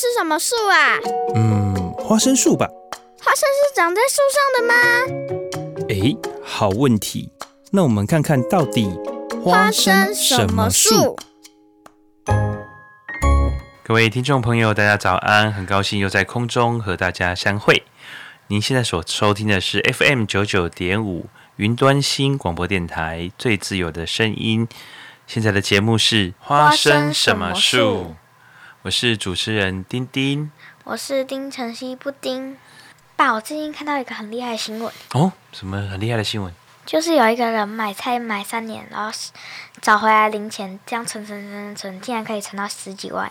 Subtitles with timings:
[0.00, 0.96] 是什么树啊？
[1.34, 2.66] 嗯，花生树吧。
[3.22, 5.84] 花生是长在树上的吗？
[5.90, 7.30] 哎，好问题。
[7.70, 8.88] 那我们看看到底
[9.44, 11.18] 花生什么树？
[13.84, 15.52] 各位听众朋友，大家早安！
[15.52, 17.82] 很高兴又在空中和大家相会。
[18.46, 21.26] 您现在所收听的是 FM 九九点五
[21.56, 24.66] 云端新广播电台最自由的声音。
[25.26, 28.14] 现在的节目是花生什么树？
[28.82, 30.50] 我是主持人丁丁，
[30.84, 32.56] 我是丁晨曦布丁。
[33.14, 36.50] 爸，我最近看到一个很厉害的新闻哦，什么很厉害的新闻？
[36.86, 39.12] 就是有一个人买菜买三年，然后
[39.82, 43.30] 找回来零钱，这样存存存存，竟然可以存到十几万。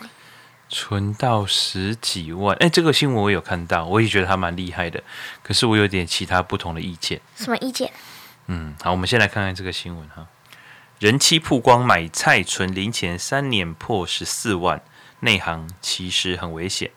[0.68, 5.02] 存到十几万，哎，这个新闻我有看到，我也觉得他蛮厉害的。
[5.42, 7.20] 可是我有点其他不同的意见。
[7.34, 7.90] 什么意见？
[8.46, 10.28] 嗯，好，我们先来看看这个新闻哈。
[11.00, 14.80] 人妻曝光买菜存零钱三年破十四万，
[15.20, 16.90] 内行其实很危险。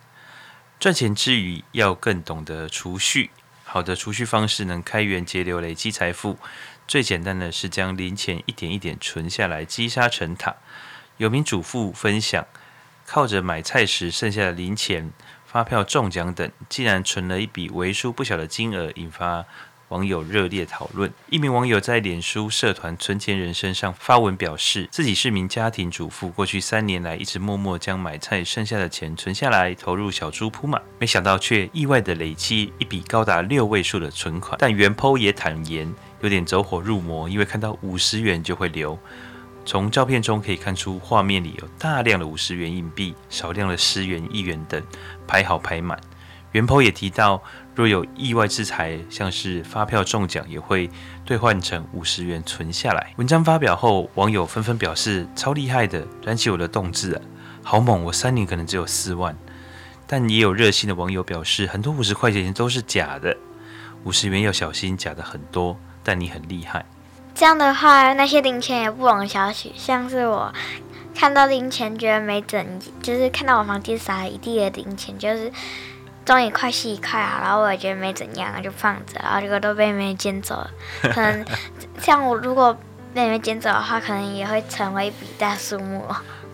[0.79, 3.29] 赚钱之余要更懂得储蓄，
[3.63, 6.37] 好的储蓄方式能开源节流、累积财富。
[6.87, 10.55] 最简单的是将零钱一点一点存下来，积沙成塔。
[11.17, 12.45] 有名主妇分享。
[13.05, 15.11] 靠着买菜时剩下的零钱、
[15.45, 19.45] 发票中奖等，竟然存了一笔为数不小的金额，引发
[19.93, 21.13] 网友热烈讨论。
[21.29, 34.57] 一名网友在脸书社团“存钱人生”上发文表示，自己是名家庭主妇，过去三年来一直默默将买菜剩下的钱存下来，投入小猪铺满，没想到却意外地累积一笔高达六位数的存款。
[34.59, 38.97] 但原 PO 也坦言，有点走火入魔，因为看到五十元就会留。
[39.65, 44.81] 从照片中可以看出，画面里有大量的五十元硬币、少量的十元、一元等
[45.27, 45.97] 排好排满。
[46.53, 47.43] 原 PO 也提到，
[47.75, 50.89] 若有意外之财，像是发票中奖，也会
[51.25, 53.13] 兑换成五十元存下来。
[53.17, 57.21] 文章发表后，网友纷纷表示超厉害的，燃起我的斗志啊！
[57.63, 59.35] 好猛，我三年可能只有四万。
[60.05, 63.35] 但也有热心的网友表示，很多五十块钱都是假的，
[64.03, 65.77] 五十元要小心，假的很多。
[66.03, 66.85] 但你很厉害。
[67.33, 69.71] 这样的话，那些零钱也不容小觑。
[69.75, 70.53] 像是我
[71.15, 75.51] 看到零钱，觉得没整，就是看到我房间撒了一地的零钱，就是
[76.25, 80.71] 东一块西一块啊，然后我也觉得没怎样，就放着，然后结果都被妹妹捡走了。
[81.01, 81.45] 可能
[81.99, 82.73] 像我如果
[83.13, 86.05] 被妹妹捡走的话，可能也会成为一笔大数目。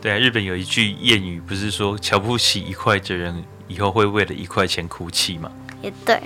[0.02, 5.52] 对啊，日本有一句谚语，不是说瞧不起一块的人，以后会为了一块钱哭泣吗？
[5.82, 6.20] 也对。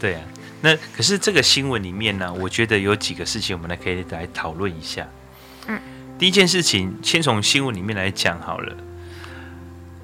[0.00, 0.20] 对啊。
[0.60, 5.06] 那可是这个新闻里面呢，我觉得有几个事情我们来可以来讨论一下。
[5.68, 5.80] 嗯，
[6.18, 8.76] 第一件事情，先从新闻里面来讲好了。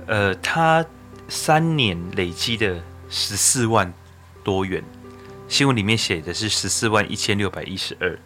[0.07, 0.85] 呃，他
[1.29, 3.93] 三年累积的十四万
[4.43, 4.83] 多元，
[5.49, 8.19] 新闻里面写的是十四万一千六百一十二，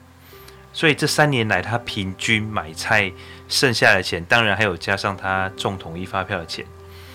[0.72, 3.12] 所以这三年来他平均买菜
[3.48, 6.64] 剩下的钱，当然还有加上他中统一发票的钱，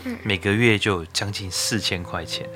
[0.06, 2.48] 嗯，每个月就有将近四千块钱，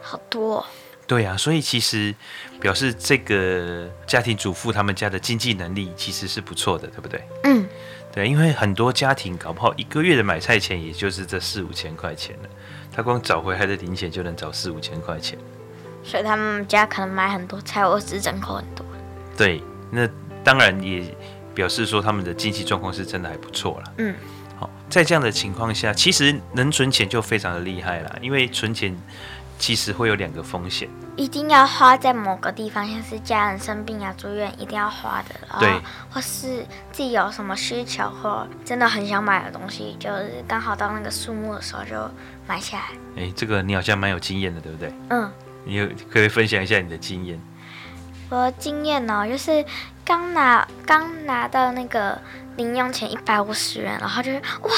[0.00, 0.66] 好多哦。
[1.06, 2.14] 对啊，所以其实
[2.60, 7.20] 表示这个家庭主妇他们家的经济能力其实是不错的，对不对？
[7.42, 7.68] 嗯，
[8.12, 12.48] 对，因为很多家庭搞不好一个月的买菜钱也就是这四五千块钱了，
[12.90, 15.38] 他光找回来的零钱就能找四五千块钱，
[16.02, 18.84] 所以他们家可能买很多菜，或是人口很多。
[19.36, 20.08] 对，那
[20.42, 21.04] 当然也
[21.54, 23.92] 表示说他们的经济状况是真的还不错了。
[23.98, 24.14] 嗯，
[24.58, 28.96] 好，在这样的情况下，其实能存钱就非常的厉害了，因为存钱。
[29.60, 35.58] 其实会有两个风险，一定要花在某个地方，像是家人生病啊、住院，一定要花的。
[35.60, 35.70] 对，
[36.08, 42.10] 或是自己有什么需求或真的很想买的东西，就是刚好到那个数目的时候就
[42.48, 43.22] 买下来。
[43.22, 44.92] 哎，这个你好像蛮有经验的，对不对？
[45.10, 45.30] 嗯。
[45.66, 47.38] 你有可以分享一下你的经验？
[48.30, 49.62] 我的经验呢、哦，就是
[50.02, 52.18] 刚拿刚拿到那个
[52.56, 54.70] 零用钱一百五十元，然后就是哇，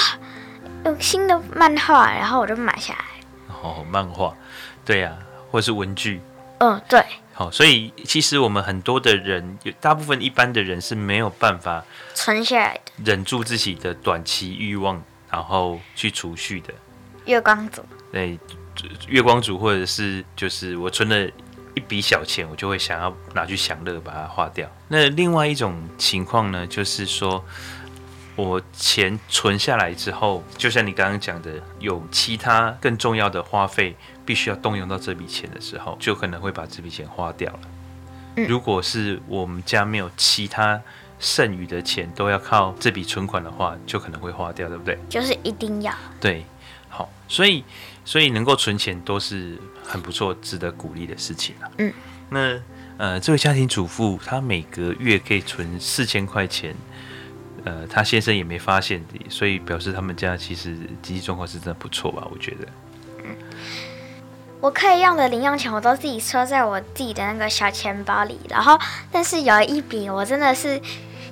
[0.84, 3.04] 有新的漫画，然后我就买下来。
[3.62, 4.34] 哦，漫画。
[4.84, 5.18] 对呀、啊，
[5.50, 6.20] 或是文具。
[6.58, 7.04] 嗯，对。
[7.34, 11.84] 好，所以其实我们很多的人，有大部分一般的人是没有办法
[12.14, 16.72] 存下来的，忍住自己的短期欲望，然后去储蓄的。
[17.24, 17.82] 月光族。
[18.12, 18.38] 对，
[19.08, 21.30] 月光族，或者是就是我存了
[21.74, 24.70] 一笔小钱，我就会想要拿去享乐，把它花掉。
[24.88, 27.44] 那另外一种情况呢，就是说。
[28.34, 33.94] 我钱存下来之后，就像你刚刚讲的，有其他更重要的花费，
[34.24, 37.60] 必须要动用到这笔钱的时候，就可能会把这笔钱花掉了。
[38.36, 38.46] 嗯。
[38.48, 40.80] 如果是我们家没有其他
[41.18, 44.98] 剩余的钱，都要靠这笔存款的话，就可能会花掉，对不对？
[45.08, 45.94] 就是一定要。
[46.20, 46.44] 对，
[46.88, 47.64] 好，所以
[48.04, 51.70] 所以能够存钱都是很不错、值得鼓励的事情啊。
[51.78, 51.92] 嗯，
[52.30, 52.60] 那
[52.98, 56.74] 呃，这位家庭主妇她每个月可以存四千块钱。
[57.64, 62.26] 呃，她先生也没发现，所以表示他们家其实经济状况是真的不错吧？
[62.32, 62.66] 我觉得。
[64.62, 68.78] 我可以用的零用钱我都自己收在我自己的那个小钱包里，然后
[69.10, 70.80] 但是有一笔我真的是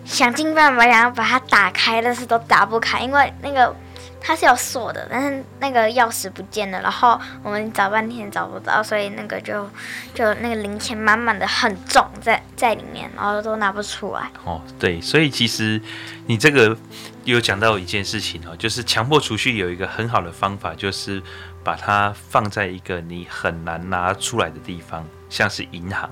[0.05, 3.75] 想尽办法想要把它打开，但是都打不开，因为那个。
[4.22, 9.69] 它是有锁的，但是那个钥匙不见了，然后我们找半天找不到，所以那个就
[10.14, 14.31] 就那个零钱满满的很重在在里面，然后都拿不出来。
[14.44, 15.81] 哦，对，所以其实
[16.26, 16.76] 你这个
[17.25, 21.22] 有讲到一件事情哦，就是强迫储蓄有一个很好的方法，就是
[21.64, 26.08] 把它放在一个你很难拿出来的地方，像是银行。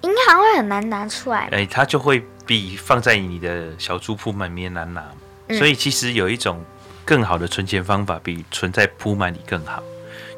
[0.00, 1.48] 银行会很难拿出来？
[1.52, 5.04] 哎，它就会比放在你的小猪铺满里面难拿，
[5.48, 6.64] 嗯，所以其实有一种。
[7.04, 9.82] 更好的存钱方法比存在铺满里更好，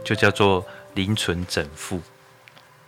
[0.04, 2.00] 就叫做零存整付。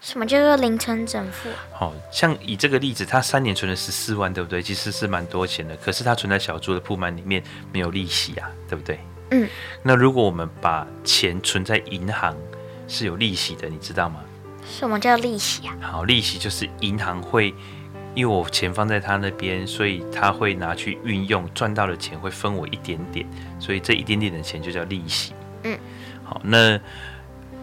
[0.01, 1.49] 什么叫做零存整付？
[1.73, 4.63] 好、哦、像以这个例子，他三年存了十四万，对不对？
[4.63, 5.77] 其实是蛮多钱的。
[5.77, 7.43] 可是他存在小猪的铺满里面
[7.73, 9.01] 没有利息啊，对不对？
[9.31, 9.49] 嗯。
[9.83, 12.37] 那如果我们把钱存在银行
[12.87, 14.21] 是有利息的，你知道吗？
[14.71, 15.77] 什么叫利息啊？
[15.81, 17.55] 好，利息就是银行会。
[18.19, 23.25] 因为我钱放在他那边，所以他会拿去运用，赚到的钱会分我一点点，
[23.61, 25.35] 所以这一点点的钱就叫利息。
[25.63, 25.79] 嗯，
[26.25, 26.77] 好，那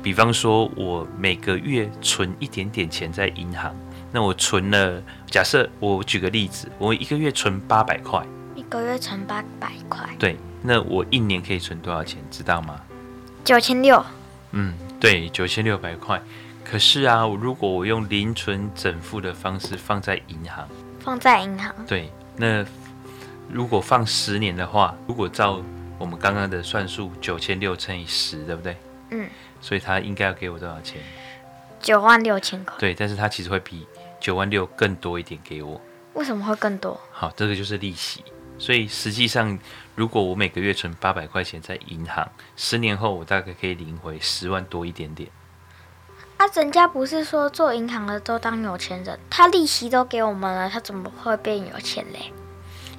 [0.02, 3.76] 比方说，我每个月存一点点钱在银行，
[4.14, 8.26] 那我存了，假设我举个例子，我一个月存八百块，
[8.56, 12.80] 一个月存八百块，对，那我一年可以存多少钱，知道吗？
[13.44, 14.02] 九千六。
[14.52, 16.22] 嗯，对，九千六百块。
[16.66, 20.68] 可是啊，如果我用零存整付的方式放在银行，
[21.00, 22.66] 放在银行，对，那
[23.48, 25.62] 如果放十年的话，如果照
[26.00, 28.76] 我们刚刚的算术，九千六乘以十，对不对？
[29.12, 29.30] 嗯。
[29.62, 31.02] 所以他应该要给我多少钱？
[31.80, 32.76] 九万六千块。
[32.80, 33.88] 对，但是他其实会比
[34.20, 35.80] 九万六更多一点给我。
[36.14, 37.00] 为什么会更多？
[37.12, 38.24] 好，这个就是利息。
[38.58, 39.58] 所以实际上，
[39.96, 45.30] 如果我每个月存八百块钱在银行，十年后我大概可以领回十万多一点点。
[46.38, 52.32] 啊，人家不是说做银行的都当有钱人，他利息都给我们了，他怎么会变有钱嘞？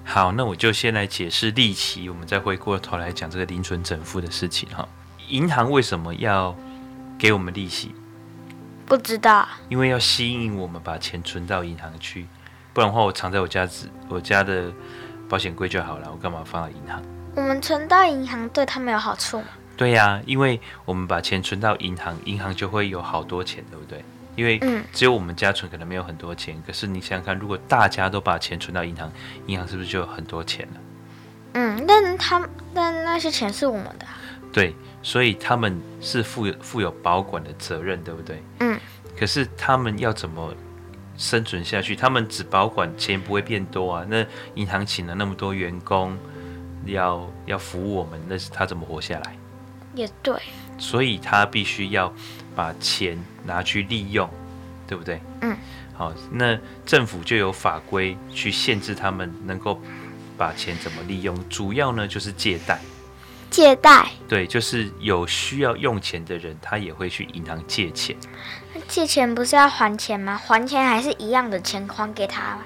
[0.04, 4.88] 好，那我就先来解释利息，我们再回过头来讲这个零存整付的事情哈。
[5.28, 6.56] 银行为什么要
[7.18, 7.94] 给我们利息？
[8.86, 9.46] 不知道。
[9.68, 12.26] 因为要吸引我们把钱存到银行去，
[12.72, 14.72] 不然的话我藏在我家子我家的
[15.28, 17.02] 保险柜就好了，我干嘛放到银行？
[17.34, 19.48] 我们存到银行对他们有好处吗？
[19.76, 24.02] 对呀、啊，因为我们把钱存到银行，银行就会有好多钱，对不对？
[24.34, 24.60] 因为
[24.92, 29.10] 只有我们家存可能没有很多钱，可是你想想看，如果大家都把钱存到银行，
[29.46, 30.80] 银行是不是就有很多钱了？
[31.54, 34.06] 嗯，但他但那些钱是我们的。
[34.52, 38.42] 对，所以他们是负有负有保管的责任，对不对？
[38.60, 38.78] 嗯。
[39.18, 40.54] 可是他们要怎么
[41.16, 41.96] 生存下去？
[41.96, 44.06] 他们只保管钱不会变多啊。
[44.06, 44.22] 那
[44.54, 46.14] 银行请了那么多员工，
[46.84, 49.36] 要要服务我们，那是他怎么活下来？
[49.96, 50.38] 也对，
[50.78, 52.12] 所以他必须要
[52.54, 54.28] 把钱拿去利用，
[54.86, 55.20] 对不对？
[55.40, 55.56] 嗯，
[55.94, 59.80] 好，那政府就有法规去限制他们能够
[60.36, 62.78] 把钱怎么利用，主要呢就是借贷。
[63.48, 64.08] 借贷？
[64.28, 68.14] 对，就是有需要用钱的人，他也会去银行借钱。
[68.86, 70.36] 借钱不是要还钱吗？
[70.36, 72.58] 还钱还是一样的钱还给他？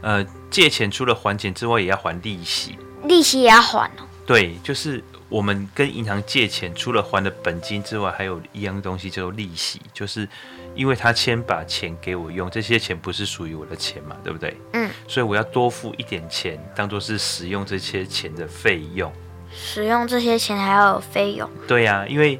[0.00, 2.78] 呃，借钱除了还钱之外，也要还利息。
[3.04, 4.06] 利息也要还哦。
[4.24, 5.04] 对，就是。
[5.32, 10.28] 我们跟银行借钱，除了还的本金之外，还有一样东西叫做利息，就是
[10.74, 14.54] 因为他先把钱给我用，这些钱不是属于我的钱嘛，对不对？
[14.74, 14.90] 嗯。
[15.08, 19.10] 所以我要多付一点钱，当做是使用这些钱的费用。
[19.50, 21.48] 使用这些钱还要有费用？
[21.66, 22.38] 对呀、啊，因为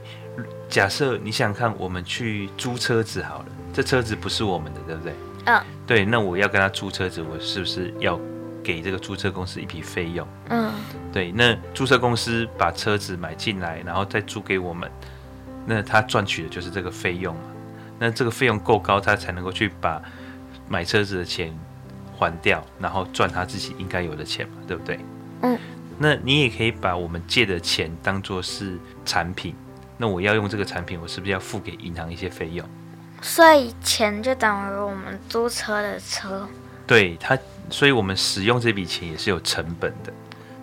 [0.68, 5.14] 假设你想想看，我们去租车子好了，这车子不是我们的，对不对？
[5.46, 5.62] 嗯。
[5.87, 8.20] 对，那我要跟他租车子，我是不是要？
[8.62, 10.73] 给这个租车公司一笔费用，嗯，
[11.12, 14.90] 对，那租车公司把车子买进来，然后再租给我们，
[15.66, 17.42] 那他赚取的就是这个费用嘛。
[17.99, 20.00] 那这个费用够高，他才能够去把
[20.69, 21.52] 买车子的钱
[22.16, 25.00] 还掉，然后赚他自己应该有的钱嘛，对不对？
[25.42, 25.59] 嗯，
[25.99, 29.54] 那你也可以把我们借的钱当做是产品，
[29.99, 32.69] 那我要用这个产品，我是不是要付给银行一些费用？
[33.21, 36.49] 所以钱就等于我们租车的车。
[36.87, 37.37] 对他。
[37.73, 40.12] 所以，我们使用这笔钱也是有成本的。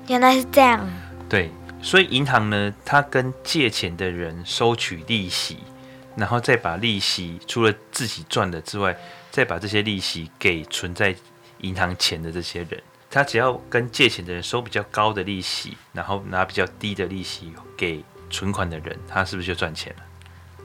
[0.07, 0.87] 原来是这样。
[1.27, 1.51] 对，
[1.81, 5.57] 所以银行呢，他跟借钱的人收取利息，
[6.15, 8.95] 然后再把利息除了自己赚的之外，
[9.31, 11.15] 再把这些利息给存在
[11.61, 12.81] 银行钱的这些人。
[13.09, 20.03] 他只要跟借钱的人收比较高的利息，然后拿比较低的利息给存款的人，他是不是就赚钱了？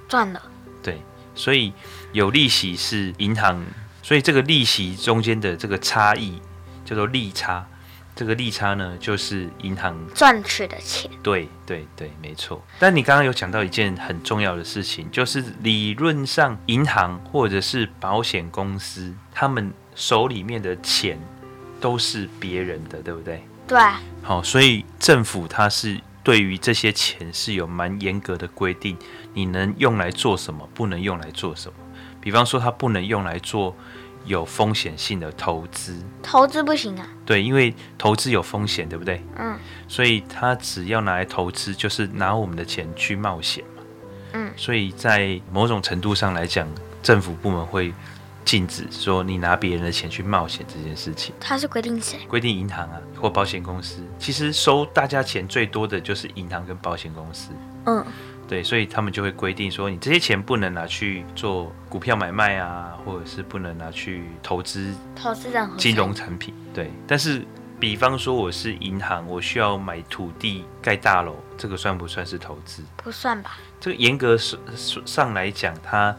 [0.07, 0.43] 赚了。
[0.83, 1.01] 对，
[1.35, 1.73] 所以
[2.13, 3.65] 有利息是银行。
[4.05, 6.39] 所以这个利息中间的这个差异
[6.85, 7.67] 叫做利差，
[8.15, 11.11] 这个利差呢，就是银行赚取的钱。
[11.23, 12.63] 对对对，没错。
[12.79, 21.19] 但你刚刚有讲到一件很重要的事情，就是理论上银行或者是保险公司，他们手里面的钱
[21.81, 23.43] 都是别人的，对不对？
[23.67, 23.81] 对。
[24.23, 28.99] 好，所以政府它是对于这些钱是有蛮严格的规定，
[29.33, 31.75] 你能用来做什么，不能用来做什么。
[32.25, 33.77] 比方说，它不能用来做。
[34.27, 37.07] 有风险性的投资，投资不行啊。
[37.27, 39.23] 对，因为投资有风险，对不对？
[39.39, 39.55] 嗯。
[39.87, 43.83] 所以他只要拿来投资，就是拿我们的钱去冒险嘛。
[44.33, 44.51] 嗯。
[44.57, 46.67] 所以在某种程度上来讲，
[47.03, 47.93] 政府部门会
[48.45, 51.35] 禁止说你拿别人的钱去冒险这件事情。
[51.41, 52.19] 它是规定谁？
[52.29, 54.03] 规定银行啊，或保险公司。
[54.19, 57.51] 其实收大家钱最多的就是银行跟保险公司。
[57.87, 58.05] 嗯。
[58.47, 66.53] 对，所以他们就会规定说，你这些钱不能拿去做股票买卖啊，或者是不能拿去投资投资任何金融产品。
[66.75, 67.43] 对，但是
[67.81, 72.83] 比方说我是银行，我需要买土地盖大楼，这个算不算是投资？
[72.99, 73.57] 不算吧。
[73.81, 76.15] 这个严格上来讲，它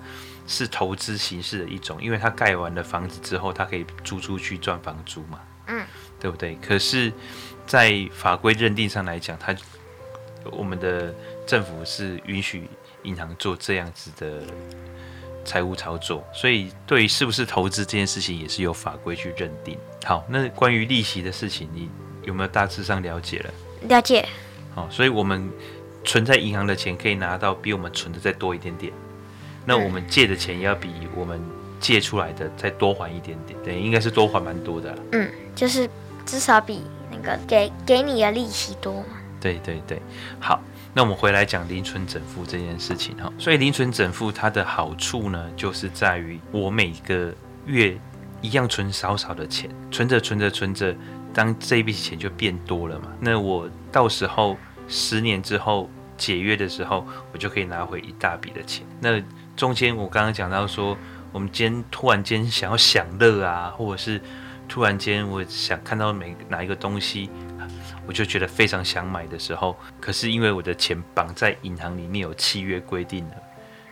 [0.48, 5.40] 是投资形式的一种，因为他盖完了房子之后，他可以租出去赚房租嘛。
[5.68, 5.86] 嗯，
[6.20, 6.56] 对不对？
[6.62, 7.12] 可是，
[7.66, 9.56] 在法规认定上来讲，他
[10.52, 11.14] 我们的。
[11.48, 12.68] 政府是允许
[13.04, 14.42] 银行做这样子的
[15.46, 19.78] 财务操作，所以对于是不是投资这件事情也是有法规去认定。
[20.04, 21.88] 好，那关于利息的事情，你
[22.24, 23.54] 有没有大致上了解了？
[23.90, 24.28] 了解。
[24.74, 25.48] 好，所以我们
[26.04, 28.92] 存在银行的钱可以拿到比我们存的再多一点点，
[29.66, 31.42] 那我们借的钱也要比我们
[31.80, 34.96] 借出来的再多还一点点，对，应该是多还蛮多的。
[35.12, 35.90] 嗯，就是
[36.26, 39.18] 至少比那个给给你的利息多嘛。
[39.42, 40.02] 对对对，
[40.40, 40.62] 好。
[40.98, 47.34] 那我们回来讲零存整付这件事情哈，所以零存整付它的好处呢，就是在于我每个
[47.66, 47.98] 月
[48.40, 50.96] 一样存少少的钱，存着存着存着，
[51.34, 54.56] 当这一笔钱就变多了嘛，那我到时候
[54.88, 58.88] 十年之后解约的时候，我就可以拿回一大笔的钱。
[59.02, 59.22] 那
[59.56, 60.98] 中间我刚刚讲到说，
[61.32, 64.22] 我们今天突然间想要享乐啊，或者是
[64.68, 67.30] 突然间我想看到每哪一个东西。
[68.08, 73.36] 我就觉得非常想买的时候，可是因为我的钱绑在银行里面有契约规定的，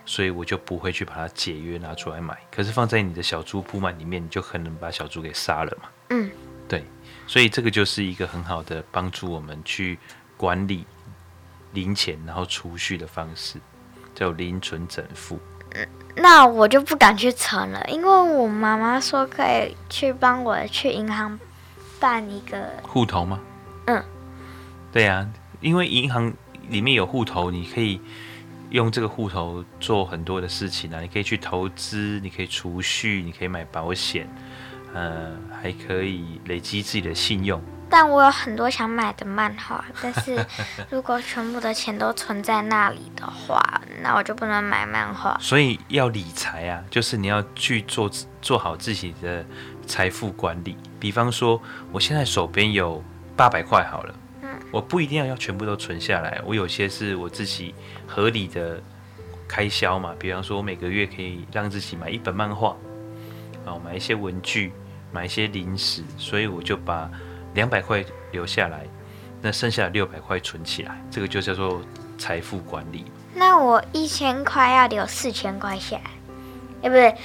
[0.06, 2.38] 所以我就不会去把它解约拿出来买。
[2.48, 5.88] 可是放在你的小猪铺满里面，你就可能把小猪给杀了嘛。
[6.10, 6.30] 嗯，
[6.68, 6.84] 对，
[7.26, 9.98] 所以这个就是一个很好的帮助我们去
[10.36, 10.86] 管理
[11.72, 13.58] 零钱然后储蓄的方式，
[14.14, 15.40] 叫零存整付。
[15.74, 21.38] 嗯，那我就不敢去存了，因为我妈妈说可以去帮我去银行
[22.00, 23.40] 办一个户头吗？
[23.86, 24.02] 嗯，
[24.92, 25.28] 对呀、啊，
[25.60, 26.32] 因为银行
[26.68, 28.00] 里面有户头，你可以
[28.70, 31.00] 用这个户头做很多的事情啊。
[31.00, 34.28] 你可以去投资，你可以储蓄，你可以买保险，
[34.94, 37.60] 呃，还可以累积自己的信用。
[37.88, 40.44] 但我有很多想买的漫画， 但是
[40.90, 43.60] 如果全部的钱都存在那里的话，
[44.02, 45.36] 那我就不能买漫画。
[45.40, 48.10] 所以要理财啊，就是你要去做
[48.40, 49.44] 做好自己的
[49.86, 50.76] 财富管理。
[50.98, 51.60] 比方说，
[51.92, 53.02] 我现在手边有。
[53.36, 57.74] 八百块好了，嗯，我不一定要要全部都存下来，我有些是我自己
[58.06, 58.80] 合理的
[59.48, 62.76] 开销嘛，比方说我每个月可以让自己买一本漫画，
[63.66, 64.72] 啊，买一些文具，
[65.10, 67.10] 买一些零食，所以我就把
[67.54, 68.84] 两百块留下来，
[69.40, 71.80] 那剩下的六百块存起来，这个就叫做
[72.18, 73.04] 财富管理。
[73.34, 76.10] 那我一千块要留四千块下来，
[76.82, 77.16] 哎，不对，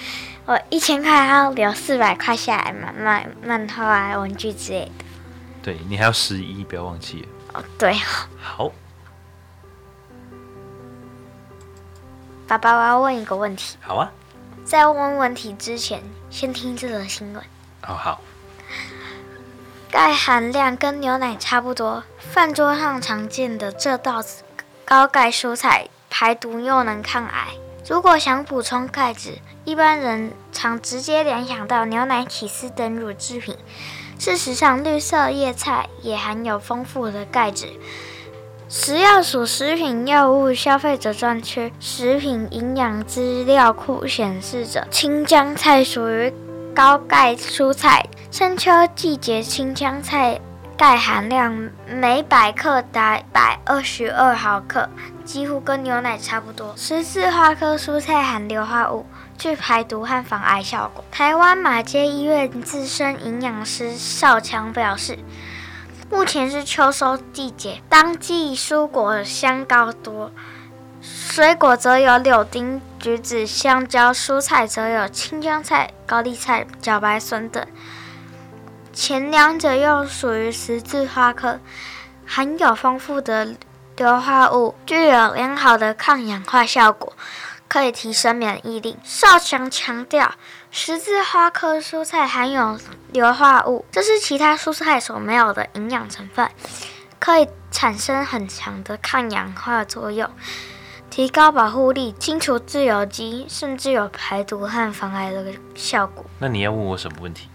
[0.45, 5.05] 我一千块要留四百块下来买漫漫画、文具之类的。
[5.61, 7.63] 对，你还要十一，不要忘记哦。
[7.77, 7.93] 对，
[8.39, 8.71] 好，
[12.47, 13.77] 爸爸，我要问一个问题。
[13.81, 14.11] 好啊，
[14.63, 17.43] 在问问题之前，先听这则新闻。
[17.87, 18.21] 哦好。
[19.91, 24.23] 钙含量跟牛奶差不多，饭桌上常见的这道
[24.85, 27.47] 高钙蔬菜，排毒又能抗癌。
[27.87, 33.57] 如果想补充钙质，一般人常直接联想到牛奶、起司等乳制品。
[34.19, 37.67] 事实上，绿色叶菜也含有丰富的钙质。
[38.67, 46.31] 食药署食品药物消费者专区食品营养资料库显示着，青江菜属于
[46.79, 48.05] 高钙蔬菜。
[48.31, 50.39] 深秋季节，青江菜
[50.77, 51.53] 钙含量
[51.85, 54.87] 每百克达百二十二毫克，
[55.25, 56.73] 几乎跟牛奶差不多。
[56.77, 59.05] 十字花科蔬菜含硫化物。
[59.37, 61.03] 具排毒和防癌效果。
[61.11, 65.19] 台湾马偕医院资深营养师邵强表示，
[66.09, 70.31] 目前是秋收季节，当季蔬果香高多，
[71.29, 77.63] 水果则有柳丁、橘子、香蕉；蔬菜则有青江菜、高丽菜、茭白笋等。
[78.91, 81.59] 前两者又属于十字花科，
[82.25, 83.55] 含有丰富的
[83.95, 87.13] 硫化物，具有良好的抗氧化效果，
[87.67, 88.97] 可以提升免疫力。
[89.03, 90.33] 少强强调，
[90.71, 92.79] 十字花科蔬菜含有
[93.13, 96.49] 硫化物，这是其他蔬菜所没有的营养成分，
[97.19, 100.27] 可以产生很强的抗氧化作用。
[101.19, 106.23] 提高保护力，清除自由基，甚至有排毒和防癌的效果。
[106.39, 107.49] 那你要问我什么问题？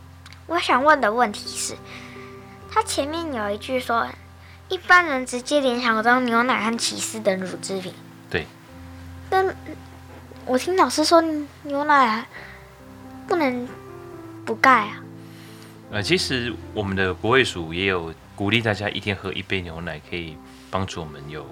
[0.47, 1.75] 我想问的问题是，
[2.71, 4.07] 它前面有一句说，
[4.69, 7.95] 一般人直接联想到牛奶和起司等乳制品。
[8.29, 8.45] 对。
[9.31, 9.57] 但
[10.45, 11.23] 我听老师说，
[11.63, 12.27] 牛奶
[13.27, 13.67] 不能
[14.45, 15.03] 补钙啊。
[15.91, 20.37] 呃，其实我们的国卫署也有鼓励大家一天喝一杯牛奶，可以
[20.71, 21.47] 帮助我们有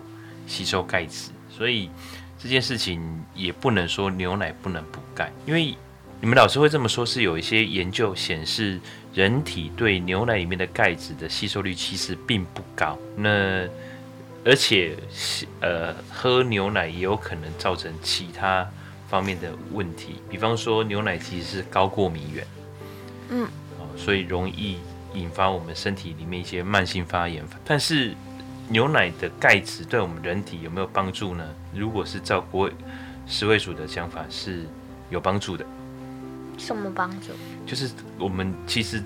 [0.47, 1.31] 吸收钙质。
[1.57, 1.91] 所以
[2.39, 3.01] 这件事情
[3.35, 5.77] 也不能说牛奶不能补钙，因为
[6.21, 8.81] 你们老师会这么说，是有一些研究显示，
[9.13, 12.99] 人体对牛奶里面的钙质的吸收率其实并不高。
[13.17, 13.69] 那
[14.45, 14.97] 而且
[15.61, 18.69] 呃，喝牛奶也有可能造成其他
[19.09, 22.47] 方面的问题，比方说牛奶其实是高过敏原，
[23.29, 23.49] 嗯，
[23.97, 24.79] 所以容易
[25.15, 28.15] 引发我们身体里面一些慢性发炎，但是。
[28.69, 31.47] 牛奶的钙质对我们人体有没有帮助呢？
[31.75, 32.71] 如果是照国
[33.27, 34.65] 食卫署的想法，是
[35.11, 35.67] 有帮助的。
[36.57, 37.33] 什么帮助？
[37.67, 39.03] 就是我们其实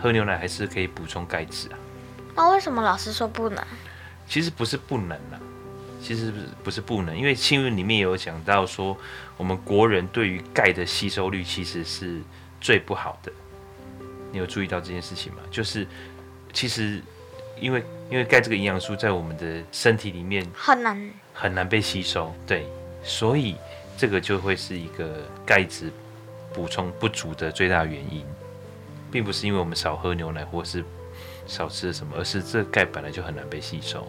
[0.00, 1.78] 喝牛奶还是可以补充钙质啊。
[2.34, 3.62] 那为什么老师说不能？
[4.26, 5.38] 其实不是不能啦，
[6.00, 6.32] 其实
[6.64, 8.96] 不是不能，因为新闻里面有讲到说，
[9.36, 12.22] 我们国人对于钙的吸收率其实是
[12.60, 13.30] 最不好的。
[14.30, 15.40] 你有注意到这件事情吗？
[15.50, 15.86] 就是
[16.54, 17.02] 其实。
[17.62, 21.10] 因为因为钙这个营养素在我们的身体里面很难。
[21.32, 22.66] 很难被吸收，对，
[23.02, 23.56] 所以
[23.96, 25.90] 这个就会是一个钙质
[26.52, 28.24] 补充不足的最大原因，
[29.10, 30.84] 并不是因为我们少喝牛奶或是
[31.46, 34.06] 少吃了什么，而是这钙本来就很难被吸收，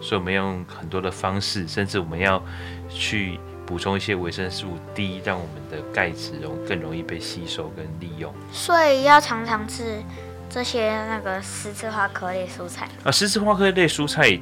[0.00, 2.42] 所以我们要用很多的方式，甚至我们要
[2.88, 10.02] 去补充一些维生素 D，让我们的钙质容更容易被吸收跟利用，所以要常常吃。
[10.48, 14.38] 这些那个十字花科类蔬菜啊，十字花科类蔬菜，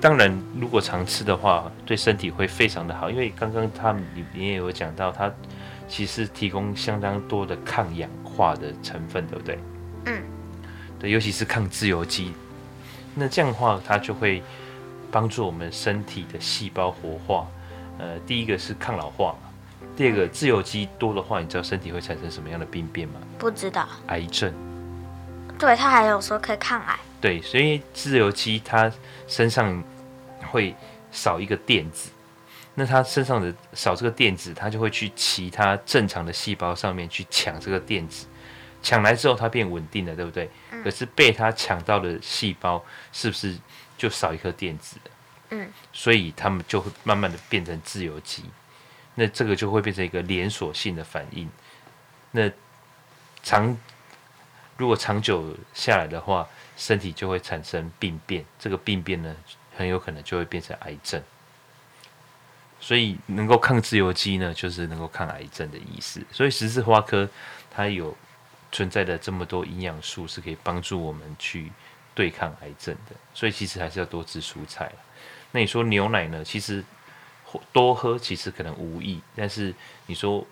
[0.00, 3.08] 当然如果常吃的话，对身体会非常的好。
[3.08, 5.32] 因为刚刚他们里面有讲到，它
[5.88, 9.58] 其实提供相当多的抗氧化的成分，对不对？
[10.06, 10.22] 嗯，
[10.98, 12.32] 对，尤其是抗自由基。
[13.14, 14.42] 那这样的话，它就会
[15.12, 17.46] 帮助我们身体的细胞活化。
[17.98, 19.36] 呃，第一个是抗老化，
[19.96, 23.14] 第二个自由基多的话，你知道身体会产生什么样的病变吗？
[23.38, 23.86] 不知道。
[24.08, 24.52] 癌症。
[25.58, 26.98] 对，它还有说可以抗癌。
[27.20, 28.92] 对，所以自由基它
[29.26, 29.82] 身上
[30.50, 30.74] 会
[31.10, 32.10] 少一个电子，
[32.74, 38.26] 那它身上的少这个电子，它就会去其他正常的细胞上面去抢这个电子，
[38.82, 40.50] 抢来之后它变稳定了，对不对？
[40.70, 40.82] 嗯。
[40.82, 43.56] 可是被它抢到的细胞是不是
[43.96, 44.98] 就少一颗电子？
[45.50, 45.72] 嗯。
[45.92, 48.44] 所以它们就会慢慢的变成自由基，
[49.14, 51.48] 那这个就会变成一个连锁性的反应，
[52.32, 52.50] 那
[53.42, 53.74] 长。
[54.76, 59.34] 如果长久下来的话，身体就会产生病变，这个病变呢，
[59.76, 61.22] 很有可能就会变成癌症。
[62.80, 66.20] 所以能够抗自由基呢，就是能够抗癌症的意思。
[66.30, 67.28] 所以十字花科
[67.70, 68.14] 它有
[68.72, 71.70] 存在的这么多营养素，是可以帮助我们去
[72.14, 73.14] 对抗癌症的。
[73.32, 74.92] 所以其实还是要多吃蔬菜。
[75.52, 76.44] 那你说牛奶呢？
[76.44, 76.84] 其实
[77.72, 79.72] 多喝其实可能无益，但是
[80.06, 80.44] 你说，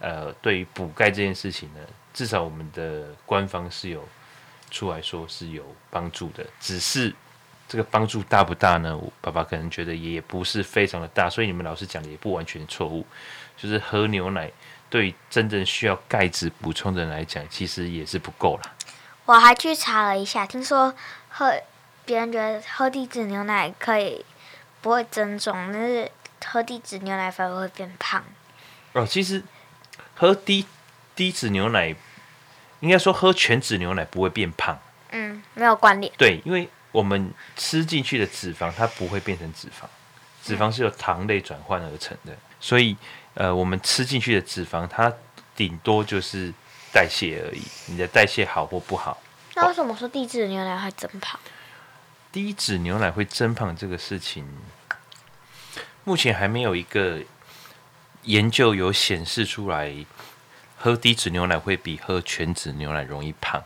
[0.00, 1.80] 呃，对于补钙这件事情呢？
[2.12, 4.06] 至少我们的官方是有
[4.70, 7.14] 出来说是有帮助的，只是
[7.68, 8.96] 这个帮助大不大呢？
[8.96, 13.06] 我爸爸可能觉得也不是非常的大，所以你们老师讲的也不完全错误。
[13.56, 14.50] 就是喝牛奶
[14.88, 18.72] 对真正需要钙质补充的人来讲，其实也是不够啦。
[19.26, 20.94] 我还去查了一下，听说
[21.28, 21.52] 喝
[22.06, 24.24] 别人觉得喝低脂牛奶可以
[24.80, 26.10] 不会增重，但是
[26.46, 28.24] 喝低脂牛奶反而会变胖。
[28.92, 29.42] 哦，其实
[30.14, 30.64] 喝低
[31.18, 31.96] 低脂牛奶。
[32.80, 34.78] 应该说，喝全脂牛奶不会变胖。
[35.10, 36.12] 嗯，没有关联。
[36.16, 39.84] 对，因为我们吃进去的脂肪，它不会变成脂肪，
[40.44, 42.32] 脂肪是由糖类转换而成的。
[42.60, 42.96] 所以，
[43.34, 45.12] 呃，我们吃进去的脂肪，它
[45.56, 46.54] 顶多就是
[46.92, 47.62] 代谢而已。
[47.86, 49.20] 你的代谢好或不好。
[49.56, 51.40] 那为什么说低脂牛奶会增胖？
[52.30, 54.46] 低脂牛奶会增胖这个事情，
[56.04, 57.18] 目前还没有一个
[58.22, 59.92] 研究有显示出来。
[60.78, 63.62] 喝低脂牛奶会比喝全脂牛奶容易胖，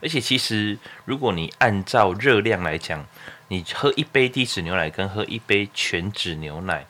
[0.00, 3.06] 而且其实如果你按照热量来讲，
[3.48, 6.86] 你喝一杯低脂牛奶跟喝一杯全脂牛奶，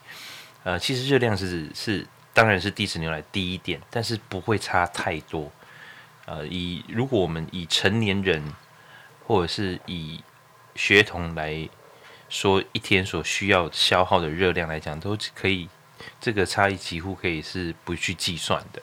[0.62, 5.50] 呃，其实热量是是当然是低脂牛奶低一点，但是不会差太多。
[6.26, 8.54] 呃，以如果我们以成年人
[9.26, 10.22] 或者是以
[10.76, 11.68] 学童来
[12.28, 15.68] 说，一天所需要消耗的热量来讲，都可以，
[16.20, 18.80] 这个差异几乎可以是不去计算的。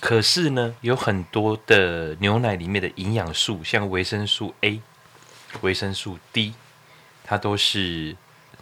[0.00, 4.80] 可是呢，有很多的牛奶里面的营养素，像维生素 A、
[5.62, 6.54] 维生素 D，
[7.24, 8.14] 它都是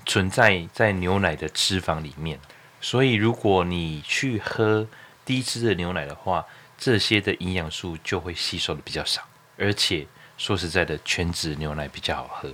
[0.06, 2.38] 存在在牛奶的脂肪里面。
[2.80, 4.86] 所以，如果你去喝
[5.24, 6.46] 低脂的牛奶的话，
[6.78, 9.22] 这些的营养素就会吸收的比较少。
[9.58, 12.52] 而且，说实在的，全脂牛奶比较好喝。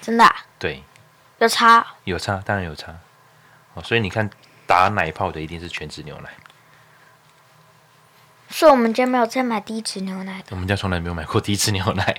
[0.00, 0.36] 真的啊？
[0.58, 0.82] 对。
[1.38, 1.86] 有差？
[2.04, 2.98] 有差，当然有差。
[3.74, 4.28] 哦，所以你看，
[4.66, 6.30] 打奶泡的一定是全脂牛奶。
[8.50, 10.46] 所以我们家没有再买低脂牛奶的。
[10.50, 12.16] 我们家从来没有买过低脂牛奶，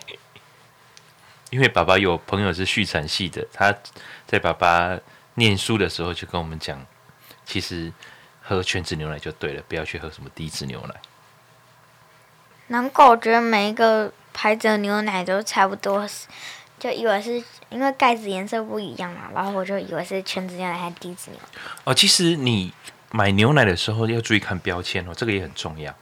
[1.51, 3.75] 因为爸爸有朋友是畜产系的，他
[4.25, 4.97] 在爸爸
[5.35, 6.83] 念书的时候就跟我们讲，
[7.45, 7.91] 其实
[8.41, 10.95] 喝全脂牛奶就对了，不要去喝什么低脂牛奶。
[12.67, 16.07] 难怪我觉得每一个牌子的牛奶都差不多，
[16.79, 21.59] 就以为是因为盖子颜色不一样嘛，然后我就以为是全脂牛奶还是低脂牛奶。
[21.83, 22.73] 哦，其实你
[23.11, 25.93] 买牛奶的时候要注意看标签哦，这个也很重要。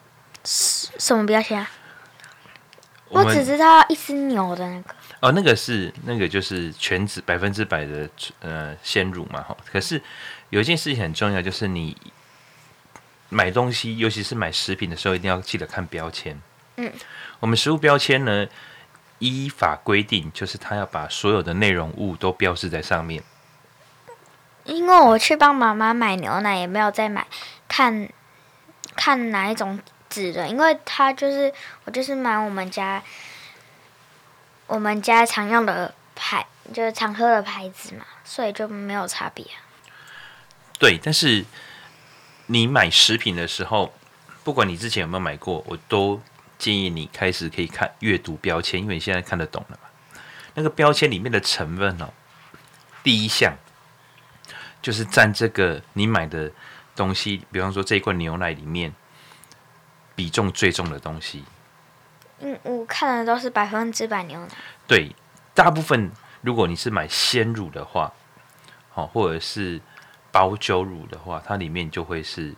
[0.51, 1.69] 什么标签啊？
[3.09, 4.95] 我，只知道一只牛的那个。
[5.19, 8.09] 哦，那个是那个就是全脂百分之百的
[8.39, 9.55] 呃鲜乳嘛哈。
[9.71, 10.01] 可是
[10.49, 11.95] 有一件事情很重要，就是你
[13.29, 16.39] 买东西，尤其是买食品的时候，一定要记得看标签。
[16.77, 16.91] 嗯，
[17.39, 18.47] 我们食物标签呢，
[19.19, 23.21] 依法规定，就是它要把所有的内容物都标示在上面。
[24.63, 27.27] 因为我去帮妈妈买牛奶，也没有再买
[27.67, 28.09] 看
[28.95, 29.79] 看哪一种。
[30.09, 31.53] 纸的，因为它就是
[31.85, 33.01] 我就是买我们家
[34.65, 39.45] 我们家常用的牌，就是常喝的牌子嘛，所以就没有差别。
[40.79, 41.45] 对，但是
[42.47, 43.93] 你买食品的时候，
[44.43, 46.21] 不管你之前有没有买过，我都
[46.57, 50.19] 建议你开始可以看阅读标签，因为你现在看得懂了嘛。
[50.55, 52.09] 那个标签里面的成分哦，
[53.03, 53.53] 第一项
[54.81, 56.51] 就是占这个你买的
[56.95, 58.93] 东西，比方说这一罐牛奶里面。
[60.19, 61.45] 比重最重的东西，
[62.39, 64.49] 嗯，我看的都是百分之百牛奶。
[64.85, 65.15] 对，
[65.53, 68.11] 大部分如果你是买鲜乳的话，
[68.89, 69.79] 好，或者是
[70.29, 72.53] 保酒乳的话，它里面就会是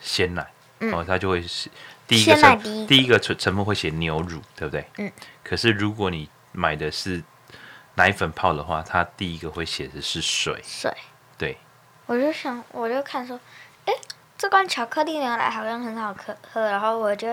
[0.00, 0.40] 鲜奶，
[0.78, 1.68] 哦、嗯，它就会是
[2.06, 4.86] 第一个成第一，个成成分会写牛乳，对不对？
[4.96, 5.12] 嗯。
[5.44, 7.22] 可是如果你买的是
[7.96, 10.58] 奶粉泡的话，它第一个会写的是水。
[10.64, 10.90] 水。
[11.36, 11.58] 对。
[12.06, 13.38] 我就想，我就看说，
[13.84, 13.92] 哎。
[14.42, 17.28] 这罐巧克力牛奶好像很好喝，喝，然后我就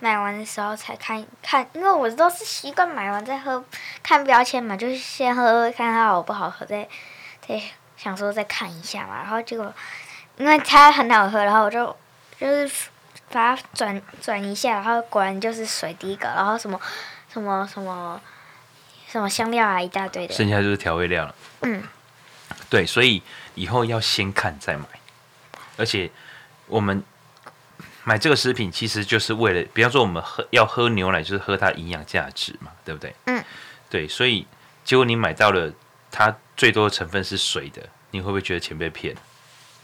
[0.00, 3.62] 买完的时候才看看，因为我都是习惯买完再喝，
[4.02, 6.88] 看标签嘛，就是先喝看它好不好喝，再
[7.46, 7.60] 再
[7.98, 9.70] 想说再看一下嘛，然后结果
[10.38, 11.94] 因为它很好喝，然后我就
[12.40, 12.88] 就是
[13.30, 16.80] 把它转转一下，然后果然就是水第一个，然后什么
[17.30, 18.18] 什么什么
[19.06, 21.34] 什么香料啊一大堆的，剩下就是调味料了。
[21.60, 21.82] 嗯，
[22.70, 23.22] 对，所以
[23.54, 24.86] 以后要先看再买，
[25.76, 26.10] 而且。
[26.66, 27.02] 我们
[28.04, 33.14] 买这个食品，其实就是为了，比方说我们喝要喝牛奶，就是喝它营养价值嘛，对不对？
[33.26, 33.44] 嗯，
[33.90, 34.46] 对，所以
[34.84, 35.72] 结果你买到了
[36.10, 39.16] 它最多的成分是水的，你会不会觉得钱被骗？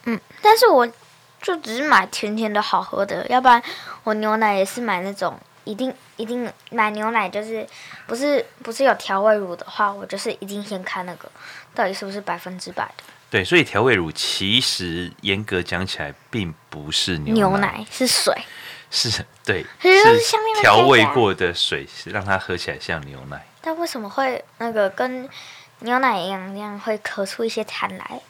[0.05, 0.87] 嗯，但是我
[1.41, 3.63] 就只是买甜甜的好喝的，要不然
[4.05, 7.67] 我牛奶也是买那种一定一定买牛奶就是
[8.07, 11.31] 不是不是有调味乳的话，我就是一定先看那个
[11.75, 13.05] 到底是不是百分之百的。
[13.33, 18.37] 对，所以调味乳其实严格讲起来，并不是牛奶，牛奶是水，
[18.91, 19.91] 是对，是
[20.61, 23.47] 调味过的水，是让它喝起来像牛奶。
[23.63, 25.27] 但为什么会那个跟
[25.79, 28.21] 牛奶一样，那样会咳出一些痰来？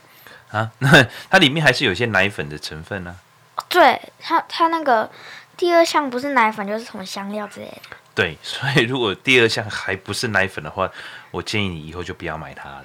[0.52, 3.16] 啊，那它里面还是有些奶粉的成分呢、
[3.56, 3.66] 啊。
[3.68, 5.10] 对，它它那个
[5.56, 7.96] 第二项不是奶粉，就是什么香料之类的。
[8.14, 10.88] 对，所以如果第二项还不是奶粉的话，
[11.32, 12.84] 我建议你以后就不要买它了，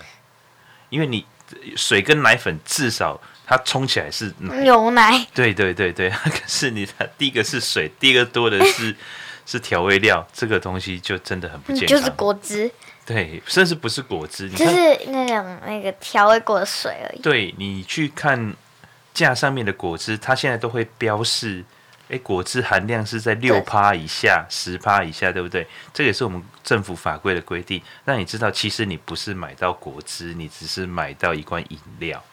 [0.90, 1.24] 因为你。
[1.76, 6.10] 水跟奶粉至少它冲起来是奶牛奶，对对对对。
[6.10, 8.96] 可 是你它第一个是水，第二个多的是
[9.46, 11.88] 是调味料，这个东西就真的很不健康。
[11.88, 12.70] 就是果汁，
[13.06, 17.22] 对，甚至不是果汁，就是那种那个调味过的水而已。
[17.22, 18.54] 对，你去看
[19.14, 21.64] 架上面的果汁，它现在都会标示。
[22.10, 25.68] 诶，果汁含量是在六趴以下，十趴以下，对不对？
[25.94, 27.82] 这也是我们政府法规的规定。
[28.06, 32.24] 让你知道，其实你不是买到果汁，你只是买到一罐饮料。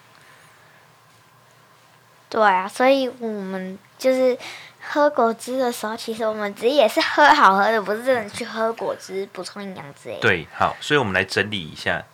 [2.28, 4.38] 对啊，所以我们就是
[4.80, 10.20] 喝果汁的时候，其实我们只也是喝好喝的，不是真的去喝果汁补充营养之类的。
[10.20, 12.04] 对，好，所以我们来整理一下：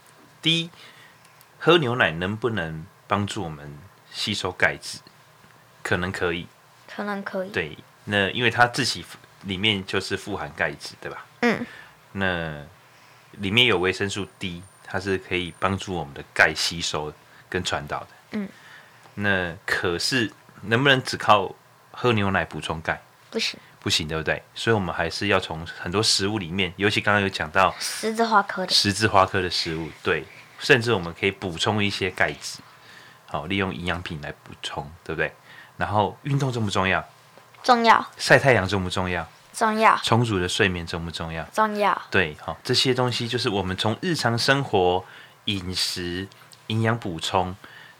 [0.40, 0.70] 第一，
[1.58, 3.76] 喝牛奶能不能帮助我们
[4.10, 5.00] 吸收钙质？
[5.82, 6.46] 可能可以。
[7.00, 7.48] 可能可以。
[7.48, 9.02] 对，那因为它自己
[9.44, 11.24] 里面就是富含钙质，对吧？
[11.40, 11.64] 嗯。
[12.12, 12.62] 那
[13.38, 17.10] 里面有维生素 D，它是可以帮助我们的钙吸收
[17.48, 18.08] 跟传导的。
[18.32, 18.46] 嗯。
[19.14, 20.30] 那可是
[20.64, 21.54] 能不能只靠
[21.90, 23.00] 喝牛奶补充钙？
[23.30, 23.58] 不行。
[23.80, 24.42] 不行，对不对？
[24.54, 30.22] 所以，我们还是要从很多食物里面，尤其刚刚有讲到十字花科的十字花科的食物，对，
[30.58, 32.58] 甚至我们可以补充一些钙质，
[33.24, 35.32] 好，利用营养品来补充，对不对？
[35.80, 37.04] 然后，运动重不重要？
[37.64, 38.06] 重要。
[38.16, 39.26] 晒太阳重不重要？
[39.52, 39.98] 重要。
[40.04, 41.42] 充足的睡眠重不重要？
[41.52, 42.00] 重要。
[42.10, 45.04] 对，好，这些东西就是我们从日常生活、
[45.46, 46.28] 饮食、
[46.68, 47.56] 营养补充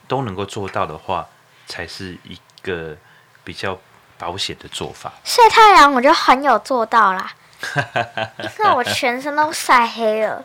[0.07, 1.27] 都能够做到的话，
[1.67, 2.97] 才是一个
[3.43, 3.77] 比较。
[4.21, 7.33] 保险的做法，晒太阳我就很有做到啦，
[8.59, 10.45] 因为我全身都晒黑了。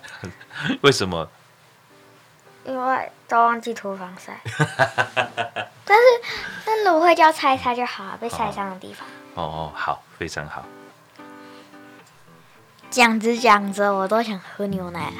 [0.79, 1.29] 为什么？
[2.65, 4.39] 因为都忘记涂防晒。
[5.85, 6.03] 但是
[6.65, 9.07] 那芦荟胶擦一擦就好了，被晒伤的地方。
[9.35, 10.65] 哦哦，好，非常好。
[12.89, 15.17] 讲着讲着，我都想喝牛奶了。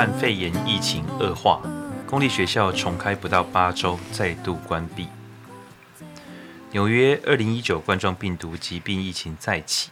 [0.00, 1.60] 汉肺炎疫情恶化，
[2.06, 5.06] 公立学校重开不到八周再度关闭。
[6.70, 9.90] 纽约二零一九冠状病毒疾病疫情再起，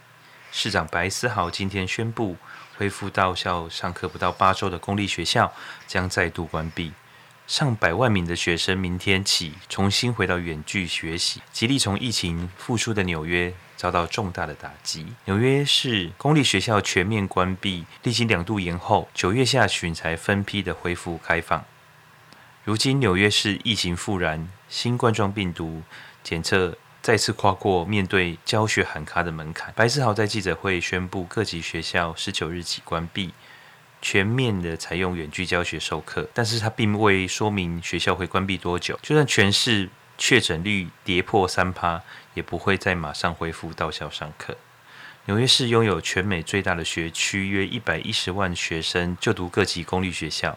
[0.50, 2.38] 市长白思豪今天宣布，
[2.78, 5.52] 恢复到校上课不到八周的公立学校
[5.86, 6.94] 将再度关闭。
[7.46, 13.52] 上百万名的学生明天起重新回到远距学习，极力从疫情复苏的纽约。
[13.78, 15.06] 遭到重大的打击。
[15.26, 21.64] 纽约市公立学校全面关闭，历经两度延后，九月下旬才分批的恢复开放。
[22.64, 25.82] 如今纽约市疫情复燃，新冠状病毒
[26.24, 29.72] 检测再次跨过面对教学喊卡的门槛。
[29.76, 33.32] 白思豪在记者会宣布，各级学校十九日起关闭，
[34.02, 36.28] 全面的采用远距教学授课。
[36.34, 38.98] 但是他并未说明学校会关闭多久。
[39.02, 39.88] 就算全市
[40.18, 42.02] 确诊率跌破三趴，
[42.38, 44.56] 也不会再马上恢复到校上课。
[45.24, 50.56] 纽约市拥有全美最大的学区，约一百一十万学生就读各级公立学校。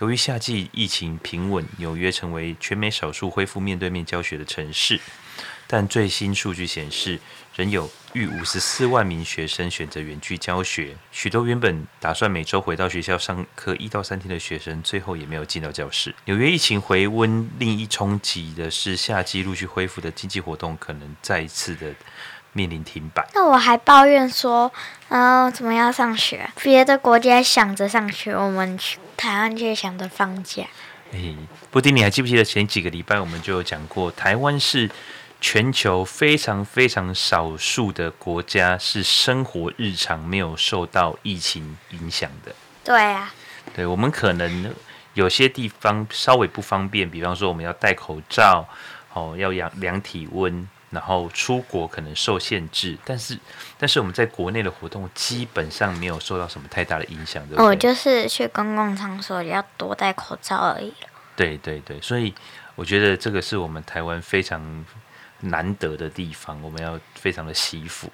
[0.00, 5.00] 由于夏季疫情平稳，纽约成为全美少数恢复面对面教学的城市。
[5.66, 7.18] 但最新数据显示，
[7.56, 10.96] 仍有逾五十四万名学生选择远距教学。
[11.10, 16.14] 许多原本打算每周回到学校上课一到三天的学生，最后也没有进到教室。
[16.26, 21.92] 纽约疫情回温，另一冲击的是夏季陆续恢复的经济活动，可能再一次的
[22.52, 23.28] 面临停摆。
[23.34, 24.72] 那我还抱怨说，
[25.08, 26.48] 嗯、怎么要上学？
[26.62, 28.78] 别的国家想着上学，我们
[29.18, 30.64] 台湾却想着放假。
[31.12, 31.34] 哎，
[31.70, 34.90] 布丁，你还记不记得前几个礼拜我们就有讲过，台湾是。
[35.40, 42.52] 全球非常非常少数的国家是生活日常没有受到疫情影响的。
[42.82, 43.32] 对啊，
[43.72, 44.74] 对，我们可能
[45.14, 48.66] 有些地方稍微不方便，比方说我们要戴口罩，
[49.12, 52.96] 哦，要量量体温，然后出国可能受限制。
[53.04, 53.38] 但是，
[53.78, 57.66] 但是我们在国内的活动基本上没有受到什么太大的影响，对不对？
[57.66, 60.92] 哦，就是去公共场所要多戴口罩而已。
[61.36, 62.34] 对对对，所以
[62.74, 64.84] 我觉得这个是我们台湾非常。
[65.40, 68.10] 难得的地方，我们要非常的惜福。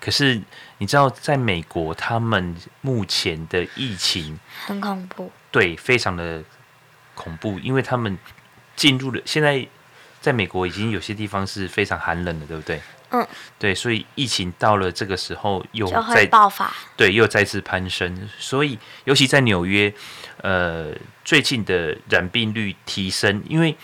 [0.00, 0.40] 可是
[0.78, 6.42] 你知道，在美国，他们目前的疫情很恐怖，对，非常的
[7.14, 8.16] 恐怖，因为他们
[8.74, 9.68] 进入了现在，
[10.24, 12.80] 在美国已经有些地方是非常寒冷的，对不对？
[13.10, 16.72] 嗯，对，所以疫情到了这个时候又再爆发。
[16.96, 19.92] 对，又再次攀升，所以尤其在纽约，
[20.38, 20.90] 呃，
[21.26, 23.76] 最近的染病率提升，因为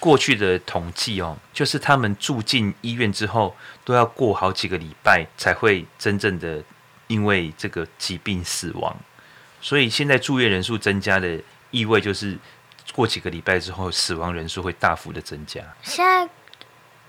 [0.00, 6.64] 过去的统计哦，就是他们住进医院之后，都要过好几个礼拜才会真正的
[7.08, 8.96] 因为这个疾病死亡，
[9.60, 11.38] 所以现在住院人数增加的
[11.70, 12.38] 意味就是
[12.94, 15.60] 过几个礼拜之后，死亡人数会大幅的增加。
[15.82, 16.28] 现在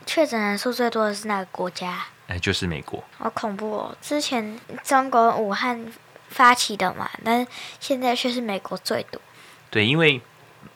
[0.06, 2.06] 确诊人数最多的是哪个国家？
[2.28, 3.04] 哎，就是美国。
[3.20, 3.98] 好恐怖哦！
[4.02, 5.86] 之前中国武汉
[6.30, 7.46] 发起的嘛，但
[7.80, 9.22] 现在却是美国最多。
[9.70, 10.20] 对，因为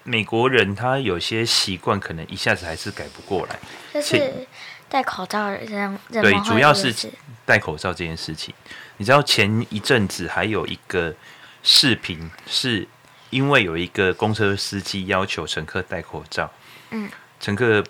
[0.04, 3.60] 美国人他有些习惯可能一下子还是改不过来，
[3.92, 4.48] 就是
[4.88, 6.94] 戴口罩的人，人对，主要是
[7.46, 8.54] 戴口罩这件事情。
[8.98, 11.16] 你知道前一阵子还有一个
[11.64, 12.88] 视频，是
[13.30, 16.52] 因为有一个公车司机要求乘客戴口罩，
[16.92, 17.84] 嗯，乘客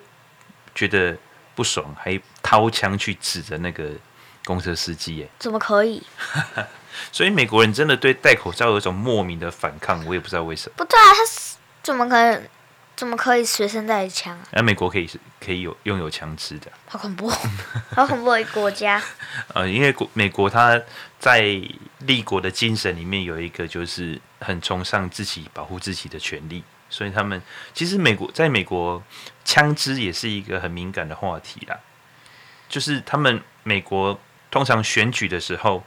[0.74, 1.16] 觉得
[1.54, 3.90] 不爽，还掏枪去指着那个
[4.44, 6.02] 公车司机，耶，怎么可以？
[7.12, 10.74] 所以美国人真的对戴口罩有一种莫名的反抗，我也不知道为什么。
[10.76, 11.20] 不对啊，他
[11.82, 12.42] 怎么可能？
[12.96, 14.44] 怎么可以随身带枪啊？
[14.52, 17.30] 而美国可以是可以有拥有枪支的，好恐怖，
[17.94, 19.02] 好恐怖的一个国家。
[19.54, 20.78] 呃，因为国美国它
[21.18, 21.40] 在
[22.00, 27.40] 立国的精神里面有一个就是很崇尚自己保护自己的权利，所以他们
[27.72, 29.02] 其实美国在美国
[29.44, 31.78] 枪支也是一个很敏感的话题啦。
[32.68, 34.18] 就是他们美国
[34.50, 35.84] 通常选举的时候，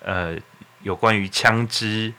[0.00, 0.36] 呃，
[0.82, 2.12] 有关于枪支、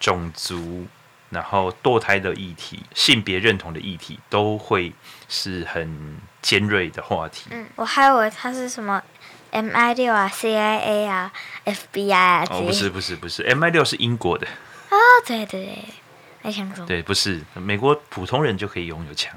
[0.00, 0.86] 种族。
[1.30, 4.90] 然后堕胎的议题、性别认同的议题，都会
[5.28, 7.50] 是很尖锐的话题。
[7.50, 9.02] 嗯，我还以为他是什么
[9.52, 11.30] MI 六啊、CIA 啊、
[11.66, 12.46] FBI 啊。
[12.48, 14.46] 哦，不是不是不是，MI 六是英国的。
[14.88, 15.84] 啊、哦，对对对，
[16.42, 16.84] 没想说。
[16.86, 19.34] 对，不是美国普通人就可以拥有枪，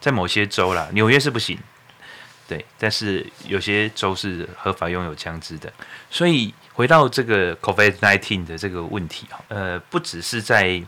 [0.00, 1.58] 在某些州啦，纽约是不行。
[2.48, 5.72] 对，但是有些州是合法拥有枪支的。
[6.10, 10.82] 所以回到这个 COVID-19 的这个问题，呃，不只是在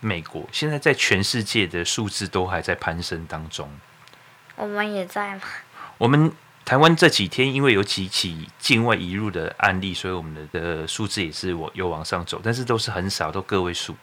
[0.00, 3.68] 美国现在在全世界的数字都还在攀升当中，
[4.56, 5.42] 我们也在吗？
[5.98, 6.32] 我们
[6.64, 13.94] 台湾这几天因为有几起境外移入的案例，所以我们的的数字也是我有往上走，但是都是很少，都个位数。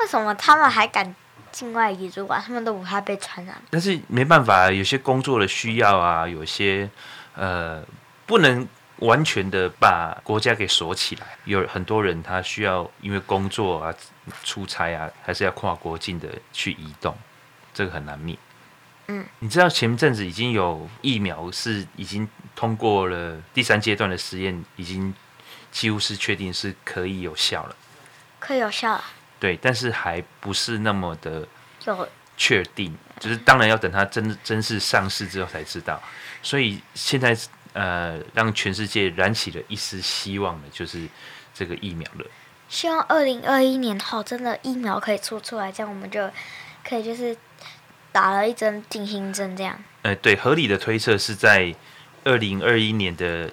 [0.00, 1.14] 为什么他们还敢
[1.52, 2.42] 境外移入啊？
[2.44, 3.60] 他们都不怕被传染？
[3.70, 6.90] 但是没办法，有些工作的需要啊，有些
[7.34, 7.82] 呃
[8.26, 8.66] 不能。
[9.00, 13.94] 完全的把国家给锁起来，有很多人他需要因为工作啊、
[14.42, 17.16] 出差啊，还是要跨国境的去移动，
[17.72, 18.36] 这个很难免。
[19.08, 25.12] 嗯，你知道前阵子已经有疫苗是已经通过了第三阶段的实验，已经
[25.72, 27.76] 几乎是确定是可以有效了。
[28.38, 29.04] 可以有效了。
[29.40, 31.46] 对，但是还不是那么的
[31.84, 36.00] 有确定，就是当然要等它真真是上市之后才知道。
[36.42, 37.36] 所以现在。
[37.74, 41.06] 呃，让全世界燃起了一丝希望的，就是
[41.54, 42.24] 这个疫苗了。
[42.68, 46.28] 希望二零二一年后真的疫苗可以出出来，这样我们就
[46.82, 47.36] 可以就是
[48.18, 49.78] 打了一针定心针这样。
[50.02, 51.72] 呃，对，合理的推测是在
[52.24, 53.48] 二零二一年的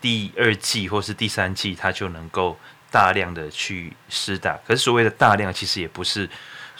[0.00, 2.58] 第二季或是第三季，它就能够
[2.90, 4.58] 大量的去施打。
[4.66, 6.28] 可是所谓的大量，其实也不是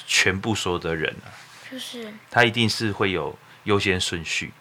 [0.08, 1.30] 全部所有的人啊，
[1.70, 4.52] 就是它一定是会有优先顺序。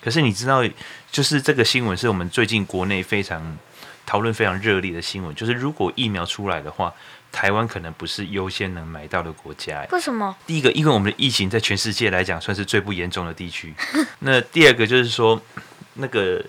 [0.00, 0.62] 可是你知道，
[1.10, 3.58] 就是这个新闻是我们最近国内非常
[4.06, 5.34] 讨论非常热烈的新闻。
[5.34, 6.94] 就是如果疫苗出来的话，
[7.30, 9.86] 台湾可能不是优先能买到的国家。
[9.90, 10.36] 为什么？
[10.46, 13.74] 第一个，因为我们的疫情在全世界来讲算是最不严重的地区。
[14.20, 15.40] 那第二个就是说，
[15.94, 16.44] 那个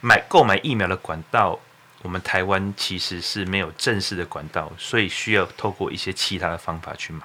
[0.00, 1.58] 买购买疫苗的管道，
[2.02, 7.22] 我们台湾其实是没有正式的管道，所以需要透过一些其他的方法去买。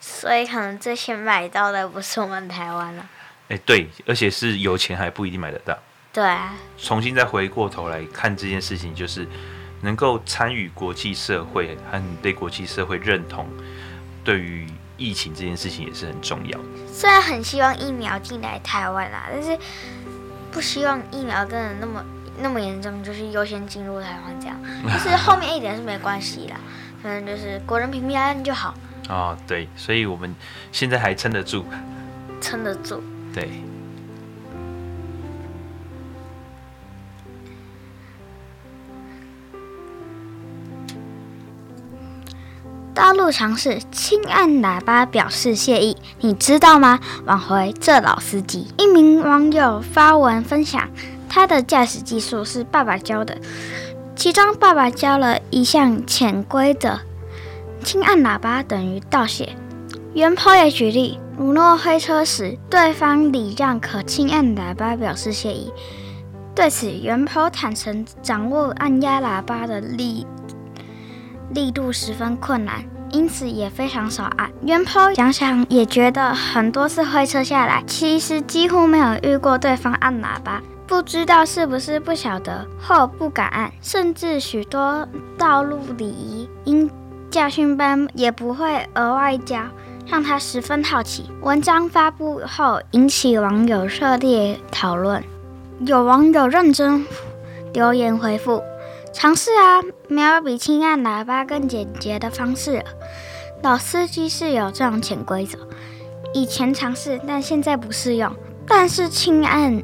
[0.00, 3.08] 所以可能最先买到的不是我们台湾了。
[3.48, 5.78] 哎，对，而且是有钱还不一定买得到。
[6.12, 6.54] 对啊。
[6.76, 9.24] 重新再回过头来看这件事情，就是
[9.82, 13.46] 能够参与国际社会和被国际社会认同，
[14.24, 14.66] 对于
[14.96, 16.64] 疫情这件事情也是很重要的。
[16.90, 19.58] 虽然很希望疫苗进来台湾啦，但是
[20.50, 22.04] 不希望疫苗真的那么
[22.40, 24.56] 那么严重，就是优先进入台湾这样。
[24.86, 26.56] 但是后面一点是没关系啦，
[27.02, 28.74] 反正就是国人平平安安就好。
[29.08, 30.34] 哦，对，所以我们
[30.70, 31.64] 现在还撑得住，
[32.40, 33.02] 撑得住。
[33.34, 33.50] 对。
[42.94, 47.00] 大陆尝试轻按喇叭表示谢意，你知道吗？
[47.24, 48.66] 挽回这老司机。
[48.76, 50.88] 一名网友发文分享，
[51.26, 53.38] 他的驾驶技术是爸爸教的，
[54.14, 57.00] 其中爸爸教了一项潜规则。
[57.82, 59.56] 轻按喇叭等于道谢，
[60.12, 65.72] 原 PO 也举例，如若挥车时对方礼让，可轻按喇叭表示谢意。
[66.54, 70.26] 对此，原 PO 坦承掌握按压喇叭的力
[71.54, 72.84] 力度十分困难。
[73.12, 74.50] 因此也非常少按。
[74.62, 86.90] 原 PO 想想也觉得很多次会车下来，其实几乎没有遇过对方按喇叭，不知道是不是不晓得或不敢按，甚至许多道路礼仪，因
[87.30, 89.60] 驾训班也不会额外教，
[90.06, 91.30] 让他十分好奇。
[91.42, 95.22] 文章发布后引起网友热烈讨论，
[95.84, 97.04] 有网友认真
[97.74, 98.62] 留言回复。
[99.12, 102.84] 尝试啊，没有比轻按喇叭更简洁的方式了。
[103.62, 105.58] 老司机是有这种潜规则，
[106.32, 108.34] 以前尝试，但现在不适用。
[108.66, 109.82] 但是轻按，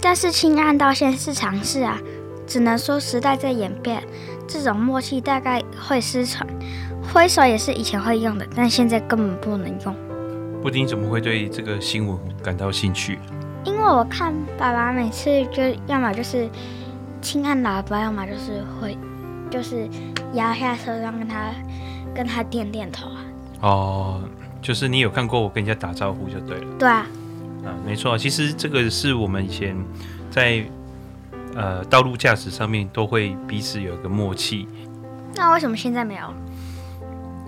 [0.00, 1.98] 但是轻按到现在是尝试啊，
[2.46, 4.02] 只能说时代在演变，
[4.46, 6.46] 这种默契大概会失传。
[7.12, 9.96] 挥手也是以前会用的，但现在根本不能用。
[10.62, 13.18] 布丁怎么会对这个新闻感到兴趣？
[13.64, 16.48] 因为我看爸爸每次就要么就是。
[17.22, 18.98] 轻按喇叭，要么就是会，
[19.48, 19.88] 就是
[20.34, 21.50] 摇下车窗跟他
[22.14, 23.24] 跟他点点头啊。
[23.60, 24.22] 哦，
[24.60, 26.66] 就是你有看过我跟人家打招呼就对了。
[26.78, 27.06] 对啊。
[27.64, 29.76] 啊，没错，其实这个是我们以前
[30.30, 30.64] 在
[31.54, 34.66] 呃道路驾驶上面都会彼此有一个默契。
[35.36, 36.26] 那为什么现在没有？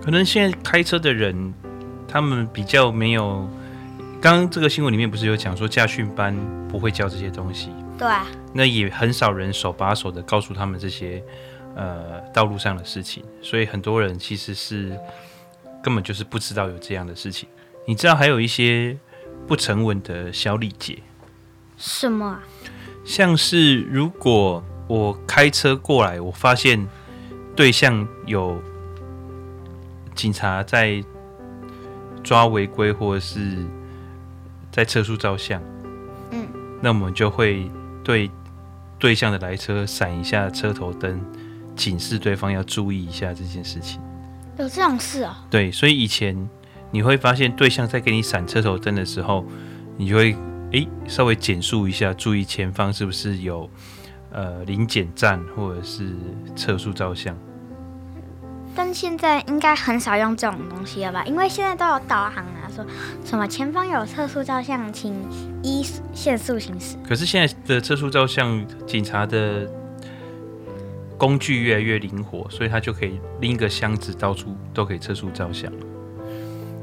[0.01, 1.53] 可能现在开车的人
[2.07, 3.49] 他们比较没有。
[4.21, 6.35] 刚刚这个新闻里面不是有讲说驾训班
[6.67, 7.71] 不会教这些东西？
[7.97, 11.23] 对啊，那也很少人手把手的告诉他们这些
[11.77, 14.99] 呃道路上的事情，所以很多人其实是
[15.81, 17.49] 根本就是不知道有这样的事情。
[17.87, 18.99] 你知道还有一些
[19.47, 20.99] 不成文的小礼节？
[21.77, 22.43] 什么啊？
[23.05, 26.85] 像是如果我开车过来，我发现
[27.55, 28.61] 对象有
[30.17, 31.01] 警察在
[32.25, 33.65] 抓违规，或者是
[34.73, 35.63] 在测速照相，
[36.33, 36.49] 嗯，
[36.83, 37.71] 那我们就会。
[38.05, 38.31] 对
[38.99, 41.21] 对向的来车闪一下车头灯，
[41.75, 44.01] 警示对方要注意一下这件事情。
[44.59, 45.45] 有这种事啊？
[45.51, 46.49] 对，所以以前
[46.93, 49.45] 你会发现对象在给你闪车头灯的时候，
[49.97, 50.37] 你就会
[50.73, 53.69] 诶稍微减速一下，注意前方是不是有
[54.31, 56.15] 呃临检站或者是
[56.55, 57.37] 测速照相。
[58.77, 61.25] 但现在应该很少用这种东西了吧？
[61.25, 62.85] 因为现在都有导航啊，说
[63.25, 65.15] 什么前方有测速照相，请
[65.63, 66.97] 依限速行驶。
[67.07, 69.71] 可是现在的测速照相，警察的
[71.17, 75.73] 工具越来越灵活，所以他就可以拎一个箱子，到处都可以测速照相。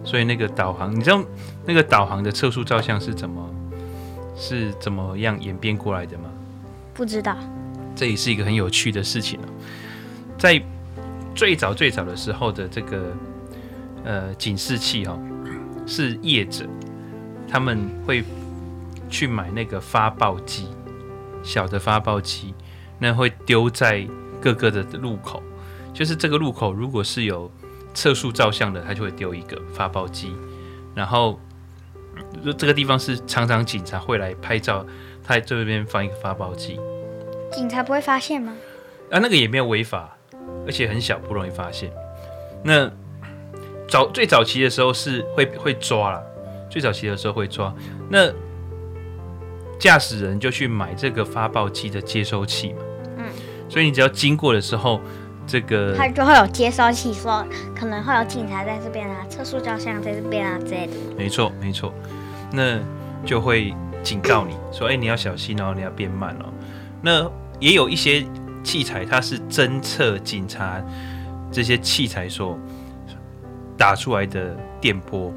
[0.06, 1.22] 所以那个导航，你知道
[1.66, 3.50] 那个导航的测速照相是怎么
[4.38, 6.30] 是怎么样演变过来的吗？
[6.94, 7.38] 不知道。
[7.96, 9.38] 这也是一个很有趣的事情
[10.38, 10.62] 在。
[11.34, 13.14] 最早最早的时候的这个
[14.04, 15.20] 呃警示器哈、哦，
[15.88, 16.66] 是业者
[17.50, 18.24] 他们会
[19.10, 20.68] 去买那个发报机，
[21.44, 22.54] 小的发报机，
[23.00, 24.08] 那会丢在
[24.42, 25.42] 各个的路口，
[25.94, 27.52] 就是这个路口如果是有
[27.94, 30.36] 测速照相的，他就会丢一个发报机，
[30.94, 31.40] 然后
[32.58, 34.86] 这个地方是常常警察会来拍照，
[35.24, 36.80] 他在这边放一个发报机，
[37.52, 38.54] 警察不会发现吗？
[39.10, 40.18] 啊，那个也没有违法。
[40.66, 41.92] 而且很小，不容易发现。
[42.64, 42.90] 那
[43.88, 46.22] 早最早期的时候是会会抓啦，
[46.70, 47.74] 最早期的时候会抓。
[48.10, 48.32] 那
[49.80, 52.80] 驾驶人就去买这个发报机的接收器嘛。
[53.18, 53.26] 嗯。
[53.68, 55.02] 所以你只要经过的时候，
[55.48, 57.44] 这个它就会有接收器，说
[57.76, 60.94] 可能会有警察在这边啊，测速照相在这边啊之类的。
[61.18, 61.92] 没错，没错。
[62.52, 62.80] 那
[63.26, 63.74] 就会
[64.04, 66.46] 警告你说：“哎、欸，你要小心哦，你要变慢哦。”
[67.02, 67.30] 那
[67.60, 68.24] 也有一些。
[68.64, 70.82] 器材它是侦测警察
[71.52, 72.58] 这些器材所
[73.78, 75.34] 打出来的电波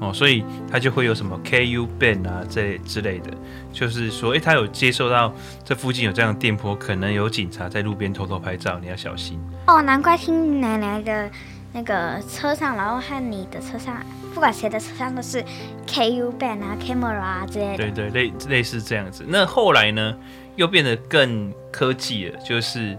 [0.00, 3.30] 哦，所以它就会有什么 KU band 啊这之类的，
[3.72, 5.32] 就是说，诶，它有接受到
[5.64, 9.38] 这附近有这样的电波，可能有警察在路边偷偷拍照，你要小心
[9.68, 9.80] 哦。
[9.80, 11.30] 难怪听奶奶的
[11.72, 15.40] 那个车上，然后和你的车上，不管谁的车上都是
[15.86, 17.76] KU band 啊、camera 啊之类的。
[17.76, 19.24] 对对，类类似这样子。
[19.28, 20.16] 那后来呢？
[20.56, 22.98] 又变得更科技了，就是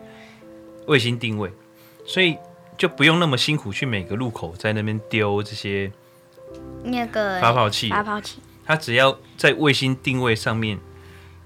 [0.87, 1.51] 卫星定位，
[2.05, 2.37] 所以
[2.77, 5.91] 就不用那么辛苦去每个路口在那边丢这些
[6.83, 7.89] 那个发泡器。
[7.89, 10.79] 发泡器，它只要在卫星定位上面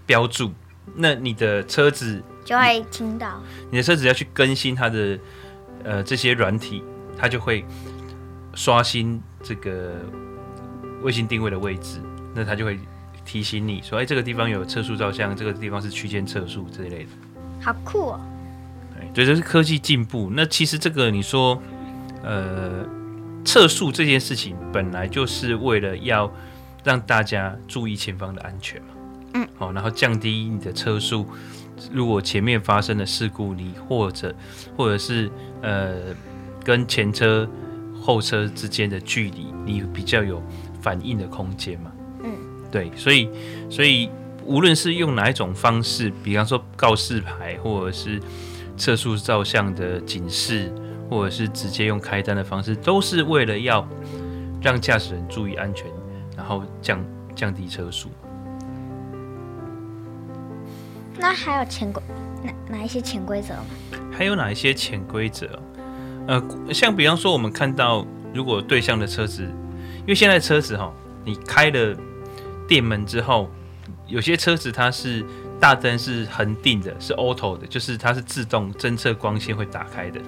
[0.05, 0.51] 标注，
[0.95, 3.41] 那你的车子就会听到。
[3.69, 5.19] 你的车子要去更新它的
[5.83, 6.81] 呃这些软体，
[7.17, 7.65] 它就会
[8.55, 9.95] 刷新这个
[11.01, 11.99] 卫星定位的位置，
[12.33, 12.79] 那它就会。
[13.27, 17.09] 提醒你说：“哎，这个地方有测速照相，这个地方是区间测速这一类的，
[17.61, 18.21] 好酷哦！”
[19.13, 20.31] 对，这是科技进步。
[20.33, 21.61] 那其实这个你说，
[22.23, 22.85] 呃，
[23.43, 26.31] 测速这件事情本来就是为了要
[26.83, 28.87] 让大家注意前方的安全嘛。
[29.33, 31.27] 嗯，好，然后降低你的车速。
[31.91, 34.33] 如果前面发生了事故，你或者
[34.75, 35.29] 或者是
[35.61, 35.95] 呃
[36.63, 37.47] 跟前车
[38.01, 40.41] 后车之间的距离，你比较有
[40.81, 41.91] 反应的空间嘛。
[42.67, 43.29] 嗯，对，所以
[43.69, 44.09] 所以
[44.45, 48.19] 无论是用哪一种方式，比方说告示牌，或者是
[48.77, 50.71] 测速照相的警示，
[51.09, 53.87] 或者是直接用开单的方式，都是为了要
[54.61, 55.85] 让驾驶人注意安全，
[56.35, 57.03] 然后降
[57.35, 58.09] 降低车速。
[61.19, 62.01] 那还有潜规
[62.43, 63.65] 哪哪一些潜规则吗？
[64.11, 65.59] 还有哪一些潜规则？
[66.27, 69.43] 呃，像比方说，我们看到如果对向的车子，
[70.01, 70.93] 因为现在车子哈，
[71.25, 71.97] 你开了
[72.67, 73.49] 电门之后，
[74.07, 75.25] 有些车子它是
[75.59, 80.19] 大灯是恒定的，是 auto 的，就是它是自动侦测光线会打开的。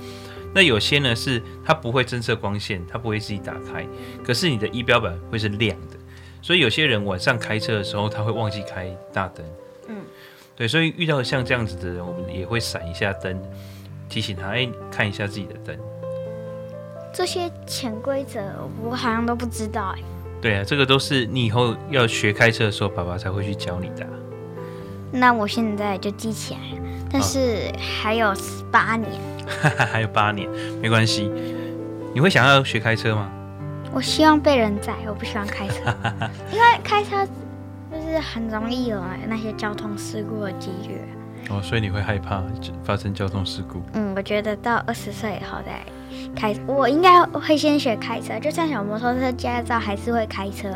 [0.54, 3.86] 那有些呢是它不会侦测光线，它不会自己打开，
[4.24, 5.98] 可是你的仪表板会是亮的，
[6.42, 9.46] 所以有些人晚上开车的时候，他会忘记开大灯。
[9.88, 9.98] 嗯。
[10.56, 13.40] 对，所以遇到像这样子的人，我们也会闪一下灯，
[14.10, 15.78] 提醒他，哎、欸，看一下自己的灯。
[17.14, 18.42] 这些潜规则
[18.84, 20.02] 我好像都不知道哎。
[20.42, 24.10] 对啊，这个都是你以后要学开车的时候，爸爸才会去教你的、啊。
[25.12, 28.34] 那我现在就记起来了，但是还有
[28.72, 29.10] 八年。
[29.92, 30.50] 还有八年，
[30.82, 31.32] 没关系。
[32.14, 33.30] 你会想要学开车吗？
[33.92, 35.94] 我希望被人载，我不喜欢开车，
[36.54, 37.28] 因为开车。
[37.92, 41.02] 就是很容易有那些交通事故的几率
[41.50, 42.44] 哦，所以你会害怕
[42.84, 43.82] 发生交通事故？
[43.94, 45.82] 嗯，我觉得到二十岁以后再
[46.36, 50.70] 开，我应该会先学开车，就算有摩托车驾照还是会开车。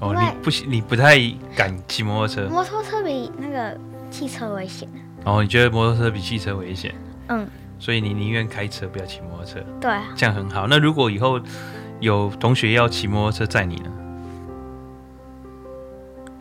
[0.00, 1.16] 哦，你不你不太
[1.54, 2.48] 敢骑摩托车？
[2.48, 3.78] 摩托车比那个
[4.10, 4.88] 汽车危险。
[5.24, 6.94] 哦，你觉得摩托车比汽车危险？
[7.28, 7.46] 嗯，
[7.78, 9.60] 所以你宁愿开车不要骑摩托车？
[9.80, 10.66] 对啊，这样很好。
[10.66, 11.38] 那如果以后
[12.00, 13.90] 有同学要骑摩托车载你呢？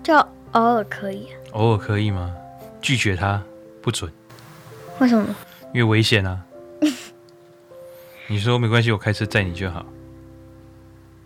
[0.01, 0.15] 就
[0.53, 2.33] 偶尔可以，偶尔可以吗？
[2.81, 3.43] 拒绝他
[3.89, 4.11] 不准。
[4.99, 5.35] 为什么？
[5.73, 6.39] 因为危险啊。
[8.27, 9.83] 你说没关系，我开车载你就好。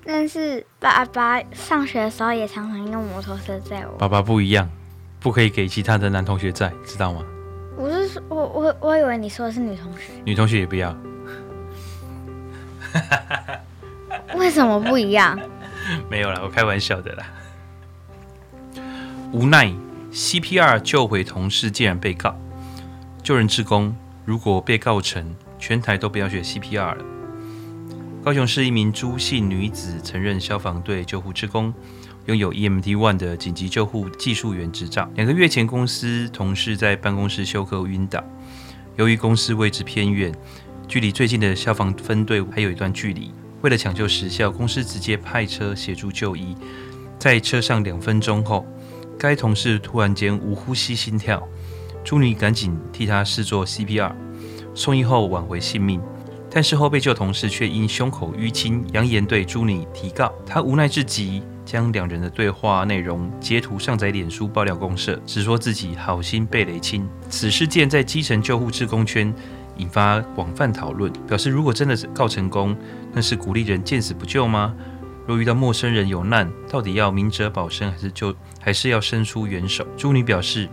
[0.05, 3.97] 但是爸爸上学的时候也常常用摩托车载我。
[3.97, 4.69] 爸爸不一样，
[5.19, 7.21] 不可以给其他的男同学载，知道吗？
[7.75, 10.13] 我是说，我我我以为你说的是女同学。
[10.23, 10.95] 女同学也不要。
[14.35, 15.37] 为什么不一样？
[16.09, 17.25] 没有啦，我开玩笑的啦。
[19.33, 19.73] 无奈
[20.13, 22.39] ，CPR 救回同事竟然被告。
[23.23, 23.95] 救人志工
[24.25, 27.05] 如果被告成，全台都不要学 CPR 了。
[28.21, 31.73] 高雄市一名朱姓女子曾任消防队救护职工，
[32.25, 35.09] 拥有 EMT One 的紧急救护技术员执照。
[35.15, 38.21] 两个月前，公司同事在办公室休克晕倒，
[38.97, 40.33] 由于公司位置偏远，
[40.89, 46.57] 距离最近的消防分队还有一段距离，为了抢救时效，公司直接派车协助就医。
[47.17, 48.65] 在车上两分钟后，
[49.17, 51.41] 该同事突然间无呼吸、心跳，
[52.03, 54.11] 朱女赶紧替他试做 CPR，
[54.75, 56.01] 送医后挽回性命。
[56.49, 60.31] 但事后被救同事却因胸口淤青，扬言对朱女提告。
[60.45, 67.09] 他无奈至极，将两人的对话内容截图上载脸书爆料公社，只说自己好心被雷亲。
[67.27, 69.33] 此事件在基层救护志工圈
[69.77, 72.77] 引发广泛讨论，表示如果真的告成功，
[73.11, 74.75] 那是鼓励人见死不救吗？
[75.25, 79.83] 若遇到陌生人有难，到底要明哲保身，还是救，还是要伸出援手？
[79.97, 80.69] 朱女表示，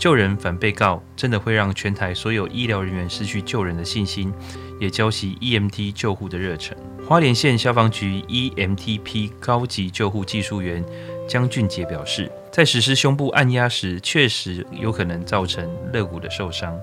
[0.00, 4.32] 救人反被告，真的会让全台所有医疗人员失去救人的信心，
[4.80, 6.74] 也浇熄 EMT 救护的热忱。
[7.06, 10.82] 花莲县消防局 EMTP 高级救护技术员
[11.28, 16.74] 江俊杰表示，在实施胸部按压时，确实有可能造成肋骨的受伤。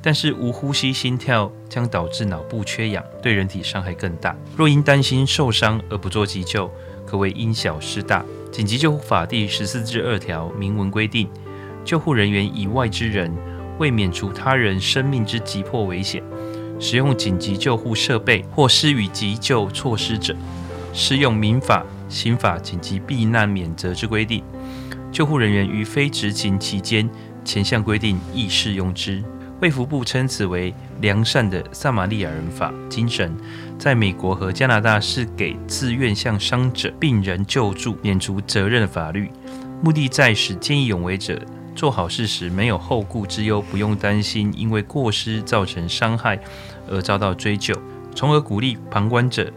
[0.00, 4.36] 但是无呼吸、心跳将导致脑部缺氧，对人体伤害更大。
[4.56, 6.70] 若因担心受伤而不做急救，
[7.04, 8.24] 可谓因小失大。
[8.52, 11.28] 紧急救护法第十四之二条明文规定，
[11.86, 13.32] 救护人员以外之人
[13.78, 16.20] 为免除他人生命之急迫危险，
[16.80, 20.34] 使用紧急救护设备或施予急救措施者，
[20.92, 24.42] 适用民法、刑法紧急避难免责之规定。
[25.12, 27.08] 救护人员于非执勤期间，
[27.44, 29.22] 前项规定亦适用之。
[29.60, 33.34] 卫福部称此为良善的撒玛利亚人法精神，
[33.78, 39.30] 在美国和加拿大是给自愿向伤者、病人救助免除责任的法律，
[39.82, 41.40] 目的在使见义勇为者
[41.76, 46.40] 做好事时没有后顾之忧，不用担心因为过失造成伤害
[46.88, 47.74] 而遭到追究，
[48.14, 49.52] 从而鼓励旁观者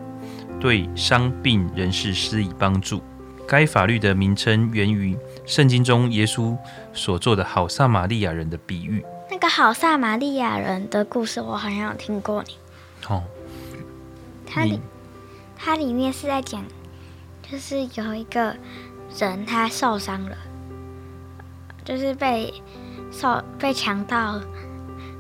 [0.60, 3.02] 对伤病人士施以帮助。
[3.48, 6.56] 该法律的名称源于圣经中耶稣
[6.94, 9.04] 所做的好撒玛利亚人的比喻。
[9.32, 12.54] 那个好撒玛利亚人的故事，我好像有听过你。
[13.08, 13.24] 哦，
[14.46, 14.80] 他里
[15.58, 16.64] 它里面是在讲，
[17.50, 18.56] 就是有一个
[19.18, 20.38] 人他受伤了，
[21.90, 22.54] 就是被
[23.12, 24.40] 受被强盗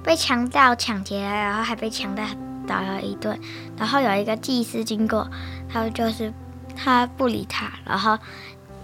[0.03, 2.23] 被强盗抢劫，然后还被强盗
[2.67, 3.39] 打了一顿，
[3.75, 5.27] 然后有一个祭司经过，
[5.67, 6.31] 他就是
[6.75, 8.15] 他不理他，然后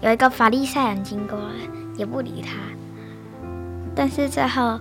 [0.00, 1.52] 有一个法利赛人经过了，
[1.96, 2.56] 也不理他，
[3.94, 4.80] 但是最后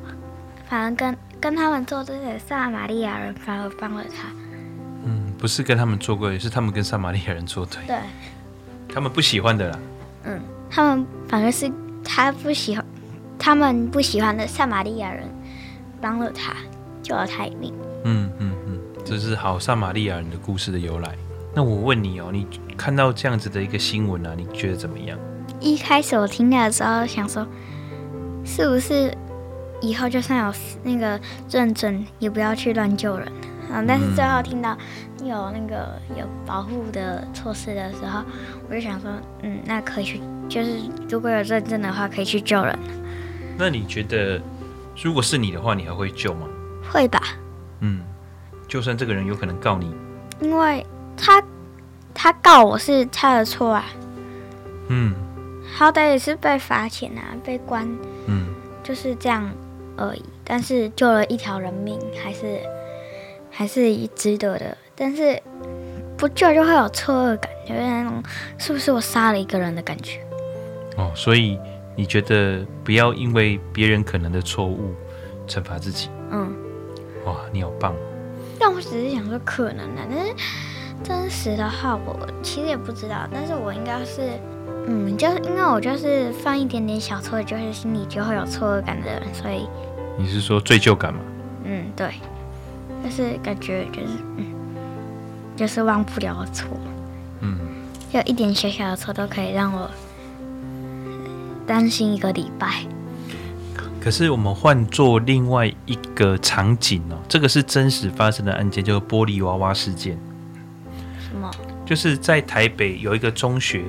[0.68, 4.28] 反而跟跟他们作对的撒玛利亚人反而帮了他。
[5.03, 7.78] 嗯，不是跟他们作对，是他们跟撒玛利亚人作对。
[7.86, 7.99] 对，
[8.91, 9.80] 他们不喜欢的啦。
[10.24, 10.41] 嗯，
[10.72, 11.72] 他们反而是
[12.03, 12.84] 他不喜欢，
[13.38, 15.24] 他们不喜欢的撒玛利亚人
[16.02, 16.54] 帮了他，
[17.02, 17.74] 救了他一命。
[18.04, 21.16] 嗯嗯嗯，这是好撒玛利亚人的故事的由来。
[21.54, 25.18] 那我问你哦，你看到这样子的一个新闻啊，你觉得怎么样？
[25.60, 27.48] 一开始我听到的时候想说，
[28.44, 29.16] 是不是
[29.82, 31.20] 以后就算有那个
[31.50, 33.32] 认证，也不要去乱救人。
[33.72, 34.78] 嗯，但是最后听到
[35.24, 38.22] 有那个有保护的措施的时候，
[38.70, 39.10] 我就想说，
[39.42, 42.78] 嗯，那可以去，就是如果有认证的话，可以去救人。
[43.58, 44.41] 那你觉得，
[45.01, 46.47] 如果是你的话，你还会救吗？
[46.91, 47.22] 会吧。
[47.80, 48.01] 嗯，
[48.68, 49.95] 就算这个人有可能告你，
[50.39, 50.86] 因为
[51.16, 51.43] 他
[52.14, 53.86] 他告我是他的错啊。
[54.89, 55.14] 嗯，
[55.74, 57.88] 好歹也是被罚钱啊，被关，
[58.28, 58.47] 嗯，
[58.84, 59.49] 就是这样
[59.97, 60.24] 而已。
[60.43, 62.60] 但是救了一条人命，还是。
[63.58, 65.41] 还是值得的，但是
[66.18, 68.22] 不救就会有错愕感，就是那种
[68.58, 70.20] 是不是我杀了一个人的感觉。
[70.97, 71.58] 哦，所以
[71.96, 74.93] 你觉得不要因为别人可能的错误
[75.48, 76.10] 惩罚自己？
[76.32, 76.54] 嗯。
[77.26, 77.93] 哇，你好棒！
[78.60, 80.34] 但我只是想说可能的，但是
[81.04, 83.28] 真实的话，我其实也不知道。
[83.34, 84.39] 但是我应该是，
[84.88, 89.68] 嗯，就是因为我就是犯一点点小错，就是心里就会有错愕感的人，所以。
[90.18, 91.20] 你是说罪疚感吗？
[91.64, 92.10] 嗯，对。
[93.04, 94.46] 就是感觉就是嗯，
[95.56, 96.68] 就是忘不了的错，
[97.41, 97.56] 嗯，
[98.12, 99.88] 就一点小小的错都可以让我
[101.68, 102.86] 担心一个礼拜。
[103.99, 110.18] 可是我们换做另外一个场景哦，这个是真实发生的案件，就是玻璃娃娃事件。
[111.20, 111.49] 什么？
[111.86, 113.84] 就是在台北有一个中学，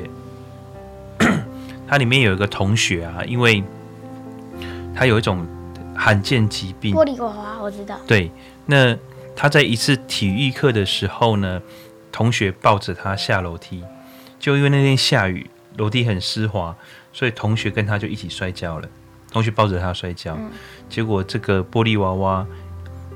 [1.86, 3.62] 它里面有一个同学啊，因为
[4.94, 5.46] 他有一种
[5.94, 6.94] 罕见疾病。
[6.94, 7.98] 玻璃娃娃，我知道。
[8.06, 8.30] 对。
[8.64, 8.96] 那
[9.36, 11.60] 他在一次体育课的时候呢，
[12.10, 13.84] 同学抱着他下楼梯，
[14.40, 16.74] 就因为那天下雨，楼梯很湿滑，
[17.16, 18.86] 所以同学跟他就一起摔跤了。
[19.32, 20.50] 同学抱着他摔跤，嗯，
[20.90, 22.46] 结果这个玻璃娃娃，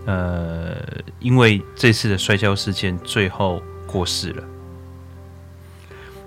[0.07, 0.75] 呃，
[1.19, 4.43] 因为这次的摔跤事件，最后过世了。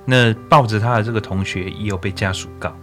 [0.06, 2.76] 那抱着他的这个同学也有被家属告，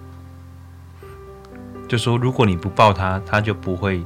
[1.88, 4.02] 就说如果你不抱他，他就不会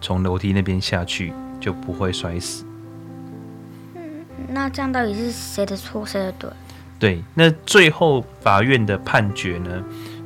[0.00, 1.32] 从楼梯那边下去。
[1.62, 2.64] 就不会摔死。
[3.94, 6.50] 嗯，那这样到底是谁的错，谁的对？
[6.98, 9.80] 对，那最后法院的判决呢，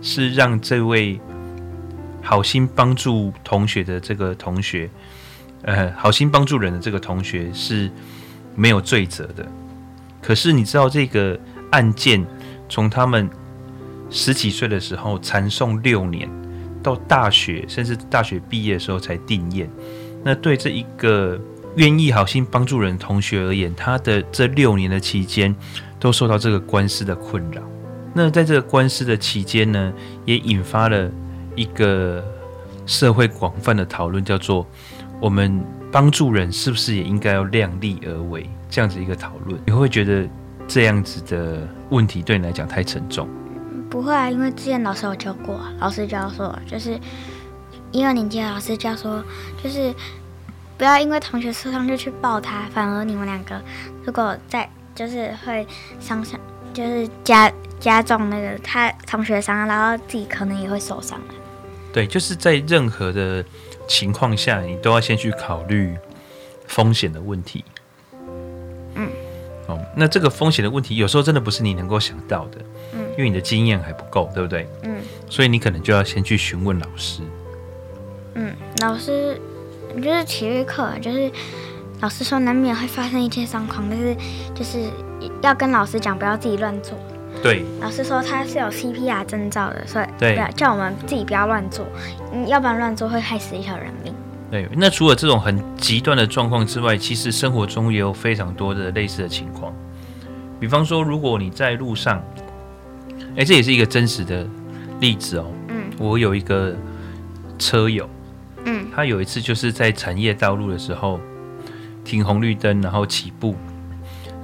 [0.07, 1.21] 是让这位
[2.23, 4.89] 好心帮助同学的这个同学，
[5.63, 7.91] 呃，好心帮助人的这个同学是
[8.55, 9.45] 没有罪责的。
[10.23, 11.37] 可是你知道这个
[11.73, 12.25] 案件
[12.69, 13.29] 从他们
[14.09, 16.31] 十几岁的时候缠讼六年，
[16.85, 19.67] 到大学甚至大学毕业的时候才定谳。
[20.23, 21.37] 那对这一个
[21.75, 25.53] 愿意好心帮助人同学而言，他的这六年的期间
[25.99, 27.61] 都受到这个官司的困扰。
[28.17, 29.93] 那在这个官司的期间呢，
[30.25, 31.11] 也引发了
[31.55, 32.25] 一个
[32.87, 34.67] 社会广泛的讨论，叫做
[35.21, 35.63] 我们
[35.93, 38.49] 帮助人是不是也应该要量力而为？
[38.71, 40.27] 这样子一个讨论，你会觉得
[40.67, 43.29] 这样子的问题对你来讲太沉重？
[43.91, 46.99] 不会啊，因为之前老师有教过，老师教说就是。
[47.93, 49.25] 一二年级的老师教说，
[49.63, 49.95] 就是
[50.77, 53.63] 不要因为同学受伤就去抱他，反而你们两个
[54.05, 55.67] 如果在就是会
[56.01, 56.39] 伤伤，
[56.77, 57.51] 就是加
[57.81, 61.19] 加重那个他同学伤，然后自己可能也会受伤。
[61.91, 63.43] 对，就是在任何的
[63.89, 65.97] 情况下，你都要先去考虑
[66.67, 67.65] 风险的问题。
[68.95, 69.09] 嗯。
[69.69, 72.59] 哦，那这个风险的问题有时候真的不是你能够想到的。
[72.93, 73.01] 嗯。
[73.17, 74.69] 因为你的经验还不够，对不对？
[74.83, 74.99] 嗯。
[75.31, 77.23] 所以你可能就要先去询问老师。
[78.35, 79.41] 嗯，老师，
[79.97, 81.33] 就是体育课，就是
[82.01, 84.15] 老师说难免会发生一些状况，但是
[84.55, 84.91] 就是
[85.43, 86.99] 要跟老师讲，不要自己乱做。
[87.43, 91.87] 对，老师说他是有 CPR 证照的，所以对，叫我们自己不要乱做，
[92.47, 94.15] 要不然乱做会害死一条人命。
[94.51, 99.73] 对，那除了这种很极端的状况之外，其实生活中也有非常多的类似的情况。
[100.59, 102.23] 比方说，如果你在路上，
[103.37, 104.47] 哎，这也是一个真实的
[105.01, 105.47] 例子哦。
[105.69, 106.75] 嗯，我有一个
[107.59, 108.09] 车友。
[108.65, 111.21] 嗯，他有一次就是在产业道路的时候
[112.07, 113.57] 停红绿灯，然后起步。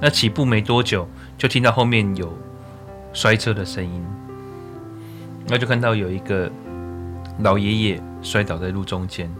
[0.01, 1.07] 那起步没多久，
[1.37, 2.37] 就听到后面有
[3.13, 4.05] 摔车的声音，
[5.47, 6.51] 那就看到有一个
[7.39, 9.33] 老爷爷摔倒在路中间，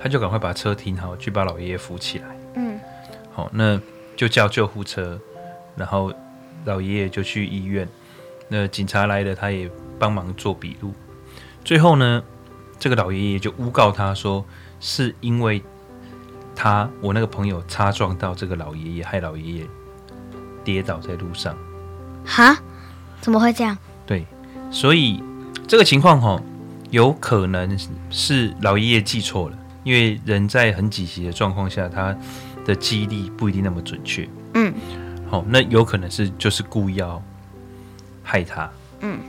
[0.00, 2.26] 他就赶快把车停好，去把老爷爷扶起来。
[2.56, 2.80] 嗯，
[3.32, 3.80] 好，那
[4.16, 5.16] 就叫救护车，
[5.76, 6.12] 然后
[6.64, 7.88] 老爷爷就去医院。
[8.48, 9.70] 那警察来了，他也
[10.00, 10.92] 帮忙做笔录。
[11.64, 12.22] 最后呢，
[12.78, 14.44] 这个老爷爷就诬告他说，
[14.80, 15.62] 是因为
[16.60, 19.66] 他我那个朋友擦撞到这个老爷爷，害老爷爷
[20.64, 21.56] 跌倒在路上。
[22.26, 22.58] 哈？
[23.20, 23.78] 怎么会这样？
[24.04, 24.26] 对，
[24.72, 25.22] 所以
[25.68, 26.42] 这个情况哈，
[26.90, 27.78] 有可能
[28.10, 32.16] 是老爷爷记错了，因为人在很紧急的状况下，他
[32.64, 34.28] 的记忆力不一定那么准确。
[34.54, 34.74] 嗯，
[35.30, 37.22] 好，那有可能是就是故意要
[38.24, 38.68] 害他。
[39.00, 39.20] 嗯。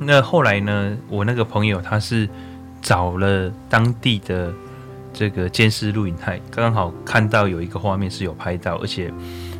[0.00, 0.96] 那后来呢？
[1.08, 2.28] 我那个朋友他是
[2.82, 4.52] 找了当地的
[5.14, 9.10] 这个监视录影带，刚好看到有一个画面是有拍到，而且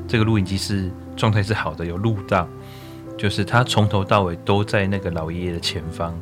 [0.06, 2.46] 这个录影机是状态是好的，有录到，
[3.16, 6.14] 就是他从头到尾都在那个老爷爷的前方，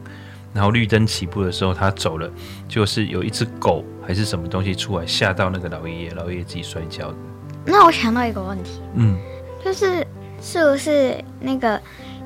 [0.53, 2.31] 然后绿灯起步的时候他走了，
[2.69, 7.17] 就是有一只狗还是什么东西出来吓到那个老爷爷，老爷爷自己摔跤的。
[7.65, 9.19] 那我想到一个问题，嗯，
[9.65, 10.07] 就是
[10.41, 11.81] 是不是那个？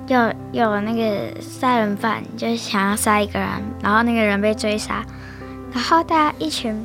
[0.08, 3.48] 有有那个杀人犯，就是想要杀一个人，
[3.82, 5.04] 然后那个人被追杀，
[5.72, 6.80] 然后大家一群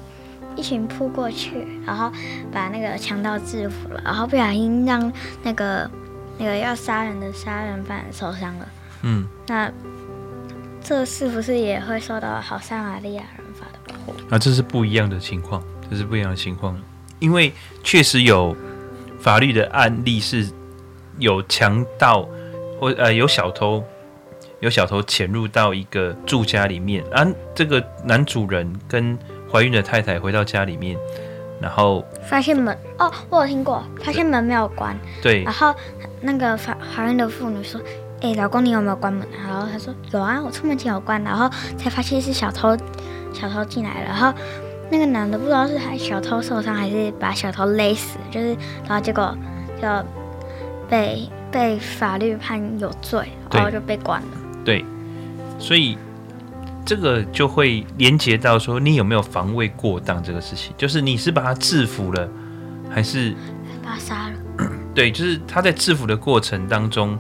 [0.62, 2.12] 一群扑过去，然后
[2.52, 5.90] 把那个强盗制服了，然后不小心让那个
[6.38, 8.68] 那个要杀人的杀人犯受伤了。
[9.02, 9.72] 嗯，那
[10.84, 14.14] 这是不是也会受到好撒玛利亚人法的保护？
[14.30, 16.80] 啊，这是不一样的情况，这是不一样的情况，
[17.18, 17.52] 因为
[17.84, 18.56] 确实有
[19.20, 20.48] 法律的案例是
[21.18, 22.30] 有强盗。
[22.80, 23.84] 或呃，有小偷，
[24.60, 29.16] 有小偷潜入到一个住家里面，啊，这个男主人跟
[29.52, 30.98] 怀孕的太太回到家里面，
[31.60, 35.76] 然后发现门哦，我有听过，发现门没有关，对，然后
[36.22, 37.80] 那个怀怀孕的妇女说
[38.22, 42.78] ：“哎、欸，老公，你有没有关门？”然后他说：“有啊，我出门前有关。”然后才发现是小偷，
[43.34, 44.34] 小偷进来了，然后
[44.90, 48.56] 那个男的不知道是还小偷受伤还是把小偷勒死，就是，
[48.88, 49.36] 然后结果
[49.82, 49.88] 就
[50.90, 51.30] 被。
[51.52, 54.28] 被法律判有罪，然后就被关了。
[54.64, 54.86] 对，
[55.60, 55.98] 所以
[56.86, 60.74] 这个就会连接到说，你有没有防卫过当这个事情？
[60.78, 62.30] 就是你是把他制服了，
[62.90, 63.36] 还是
[63.84, 64.70] 把他杀了？
[64.94, 67.18] 对，就是他在制服的过程当中，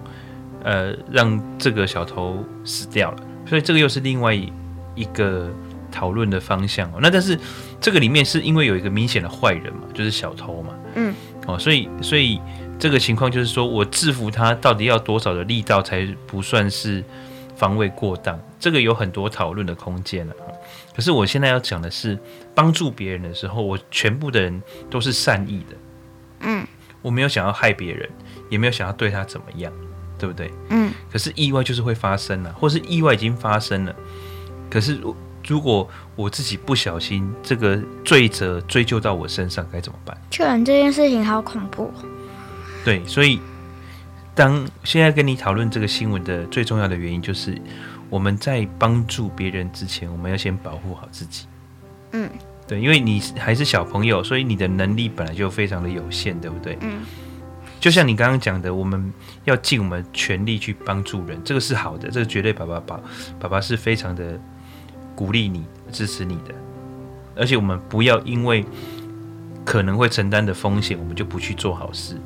[0.64, 3.18] 呃，让这个小偷死掉了。
[3.45, 5.49] 所以这个又是另外一个
[5.91, 6.91] 讨论的方向。
[7.01, 7.39] 那但是
[7.80, 10.74] 这个里面是因为有一个明显的坏人嘛，就是小偷嘛。
[10.95, 11.14] 嗯。
[11.47, 12.39] 哦，所以所以。
[12.82, 17.03] 这个情况就是说，我制服他到底要多少的力道才不算是
[17.55, 18.39] 防卫过当？
[18.62, 20.34] 这个有很多讨论的空间了。
[20.95, 22.18] 可是我现在要讲的是，
[22.55, 25.76] 帮助别人的时候，我全部的人都是善意的。
[26.41, 26.66] 嗯，
[27.01, 28.09] 我没有想要害别人，
[28.49, 29.74] 也没有想要对他怎么样，
[30.18, 30.51] 对不对？
[30.70, 30.93] 嗯。
[31.12, 33.95] 可是意外就是会发生了，或是意外已经发生了。
[34.70, 34.99] 可是
[35.47, 40.16] 如果我自己不小心，这个罪责追究到我身上，该怎么办？
[40.30, 41.91] 确认这件事情好恐怖。
[42.86, 43.39] 对，所以
[44.36, 47.59] 当现在跟你讨论这个新闻的最重要的原因，就是
[48.12, 51.47] 我们在帮助别人之前，我们要先保护好自己。
[52.12, 52.30] 嗯，
[52.68, 56.78] 对，因为你还是小朋友，所以你的能力本来就非常的有限，对不对？
[56.82, 57.03] 嗯，
[57.80, 59.14] 就像你刚刚讲的，我们
[59.45, 62.99] 要尽我们全力去帮助人，这个是好的，这个绝对爸爸爸
[63.39, 64.38] 爸爸是非常的
[65.16, 66.53] 鼓励你、支持你的，
[67.34, 68.66] 而且我们不要因为
[69.64, 72.18] 可能会承担的风险，我们就不去做好事。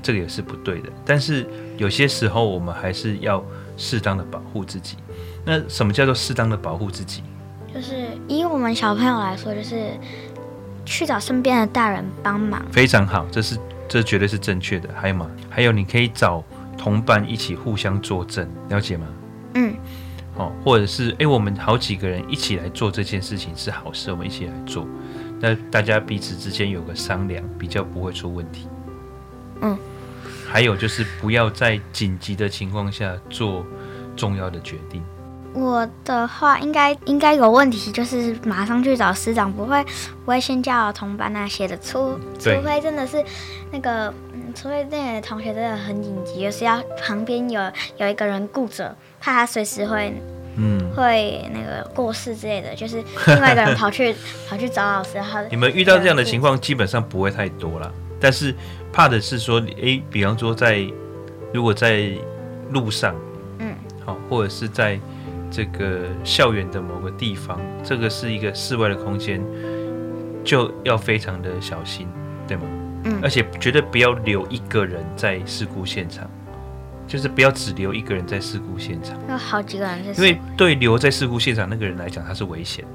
[0.00, 1.44] 这个也是不对的，但是
[1.76, 3.44] 有些时候我们还是要
[3.78, 4.98] 适当的保护自己。
[5.46, 7.22] 那什么叫做适当的保护自己？
[7.72, 9.92] 就是以我们小朋友来说，就是
[10.84, 12.62] 去找身边的大人帮忙。
[12.70, 13.58] 非常好，这是
[13.88, 14.88] 这绝对是正确的。
[14.94, 15.30] 还有吗？
[15.48, 16.42] 还有你可以找
[16.76, 19.06] 同伴一起互相作证，了解吗？
[19.54, 19.74] 嗯。
[20.36, 24.86] 哦，或者是哎，我们好几个人一起来做这件事情是好事，我们一起来做，
[25.40, 28.68] 那大家彼此之间有个商量，比较不会出问题。
[29.62, 29.76] 嗯。
[30.50, 33.64] 还有就是不要在紧急的情况下做
[34.16, 35.02] 重要的决定。
[35.54, 39.82] 我的话应该应该有问题，就是马上去找师长，不会
[40.24, 43.22] 不会先叫同班那些的，除除非真的是
[43.70, 47.60] 那个，嗯，除非那个同学真的很紧急，就是要旁边有
[47.96, 50.14] 有一个人顾着，怕他随时会
[50.56, 54.14] 嗯会那个过世之类的，就是另外一个人跑去
[54.48, 55.20] 跑去找老师。
[55.20, 58.54] 好，你们遇到这样的情况，基本上不会太多了，但是。
[58.92, 60.86] 怕的是说，诶，比方说在
[61.52, 62.12] 如果在
[62.70, 63.14] 路上，
[63.58, 63.74] 嗯，
[64.04, 64.98] 好，或者是在
[65.50, 69.42] 这个校园的某个地方，这个是一个室外的空间，
[70.44, 72.06] 就要非常的小心，
[72.46, 72.62] 对吗？
[73.04, 76.28] 嗯，而且绝对不要留一个人在事故现场，
[77.06, 80.22] 就是不要只留一个人在事故现场，有好几个人在。
[80.22, 82.90] 因为对留在事故现场那个人来讲，他是危险的。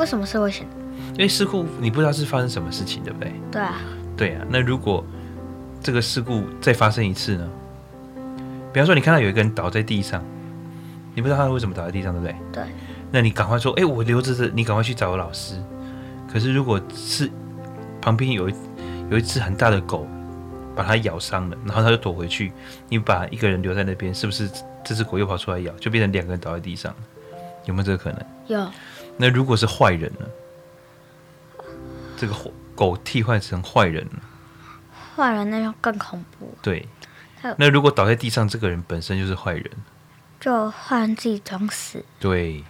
[0.00, 0.76] 为什么是危险的？
[1.14, 3.32] 因为事故你不知道是发生什么事情，对不对？
[3.50, 3.80] 对啊，
[4.18, 4.44] 对啊。
[4.50, 5.02] 那如果
[5.82, 7.48] 这个事故再发生一次呢？
[8.70, 10.22] 比方说，你看到有一个人倒在地上，
[11.14, 12.36] 你不知道他为什么倒在地上，对不对？
[12.52, 12.64] 对。
[13.10, 15.54] 那你赶快说，哎，我留着这，你赶快去找我老师。
[16.30, 17.30] 可是如果是
[18.02, 18.54] 旁边有一
[19.10, 20.06] 有一只很大的狗
[20.76, 22.52] 把它咬伤了，然后它就躲回去，
[22.90, 24.50] 你把一个人留在那边，是不是
[24.84, 26.94] 这只狗又跑出来咬，就变成两个人倒在地上？
[27.64, 28.22] 有没有这个可能？
[28.46, 28.70] 有。
[29.16, 30.26] 那如果是坏人呢？
[32.16, 32.34] 这个
[32.78, 34.20] 狗替换成坏人了，
[35.16, 36.56] 坏人那就更恐怖。
[36.62, 36.86] 对。
[37.56, 39.64] 那如果倒在地上，这个人本身就是坏人，
[40.38, 42.04] 就坏人自己装死。
[42.20, 42.64] 对，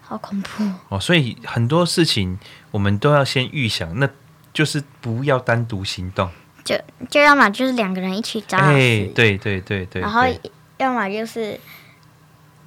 [0.00, 1.00] 好恐怖哦！
[1.00, 2.38] 所以很多事情
[2.70, 4.08] 我们都要先预想，那
[4.52, 6.30] 就是不要单独行动。
[6.64, 6.80] 就
[7.10, 10.02] 就要么就是两个人一起找老师，欸、对对对对。
[10.02, 10.22] 然后
[10.78, 11.58] 要么就是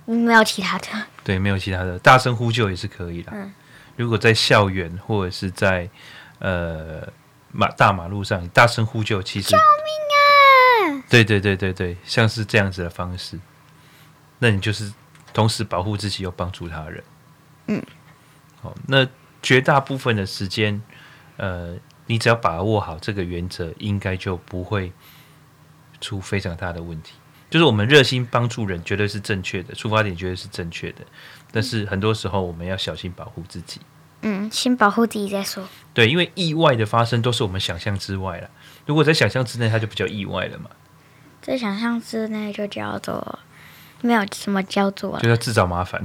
[0.05, 0.87] 没有其他的。
[1.23, 3.31] 对，没有其他的，大声呼救也是可以的。
[3.33, 3.53] 嗯。
[3.97, 5.89] 如果在校园或者是在
[6.39, 7.07] 呃
[7.51, 9.49] 马大马路上大声呼救，其实。
[9.49, 11.05] 救命啊！
[11.09, 13.39] 对对对对对，像是这样子的方式，
[14.39, 14.91] 那你就是
[15.33, 17.03] 同时保护自己又帮助他人。
[17.67, 17.81] 嗯，
[18.61, 19.07] 好，那
[19.41, 20.81] 绝大部分的时间，
[21.37, 21.75] 呃，
[22.07, 24.91] 你只要把握好这个原则，应该就不会
[26.01, 27.13] 出非常大的问题。
[27.49, 31.05] 就是我们热心帮助人，绝对是正确的，出发点绝对是正确的。
[31.51, 33.79] 但是很多时候，我们要小心保护自己。
[34.27, 35.63] 嗯，先保护自己再说。
[35.93, 38.49] 对，因为意外的发生都是我们想象之外了。
[38.87, 40.71] 如果在想象之内，它就比较意外了嘛。
[41.43, 43.39] 在想象之内就叫做
[44.01, 46.03] 没有什么叫做，就要自找麻烦。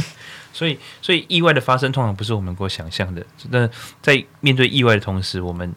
[0.50, 3.24] 所以，所以意外的发生通常不是我们能够想象的。
[3.50, 3.68] 那
[4.00, 5.74] 在面对意外的同时，我们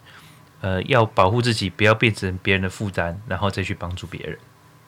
[0.62, 4.38] 呃要保护自己，不要变成别人的负担，然后再去帮助别人，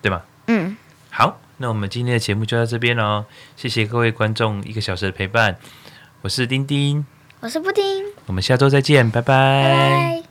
[0.02, 0.22] 对吗？
[0.48, 0.78] 嗯。
[1.12, 3.26] 好，那我们今天的节目就到这边喽。
[3.58, 5.60] 谢谢各位观众一个小时的陪伴。
[6.24, 7.06] 我是丁丁，
[7.42, 7.84] 我是布丁，
[8.28, 9.26] 我们下周再见，拜拜。
[9.26, 10.23] 拜拜。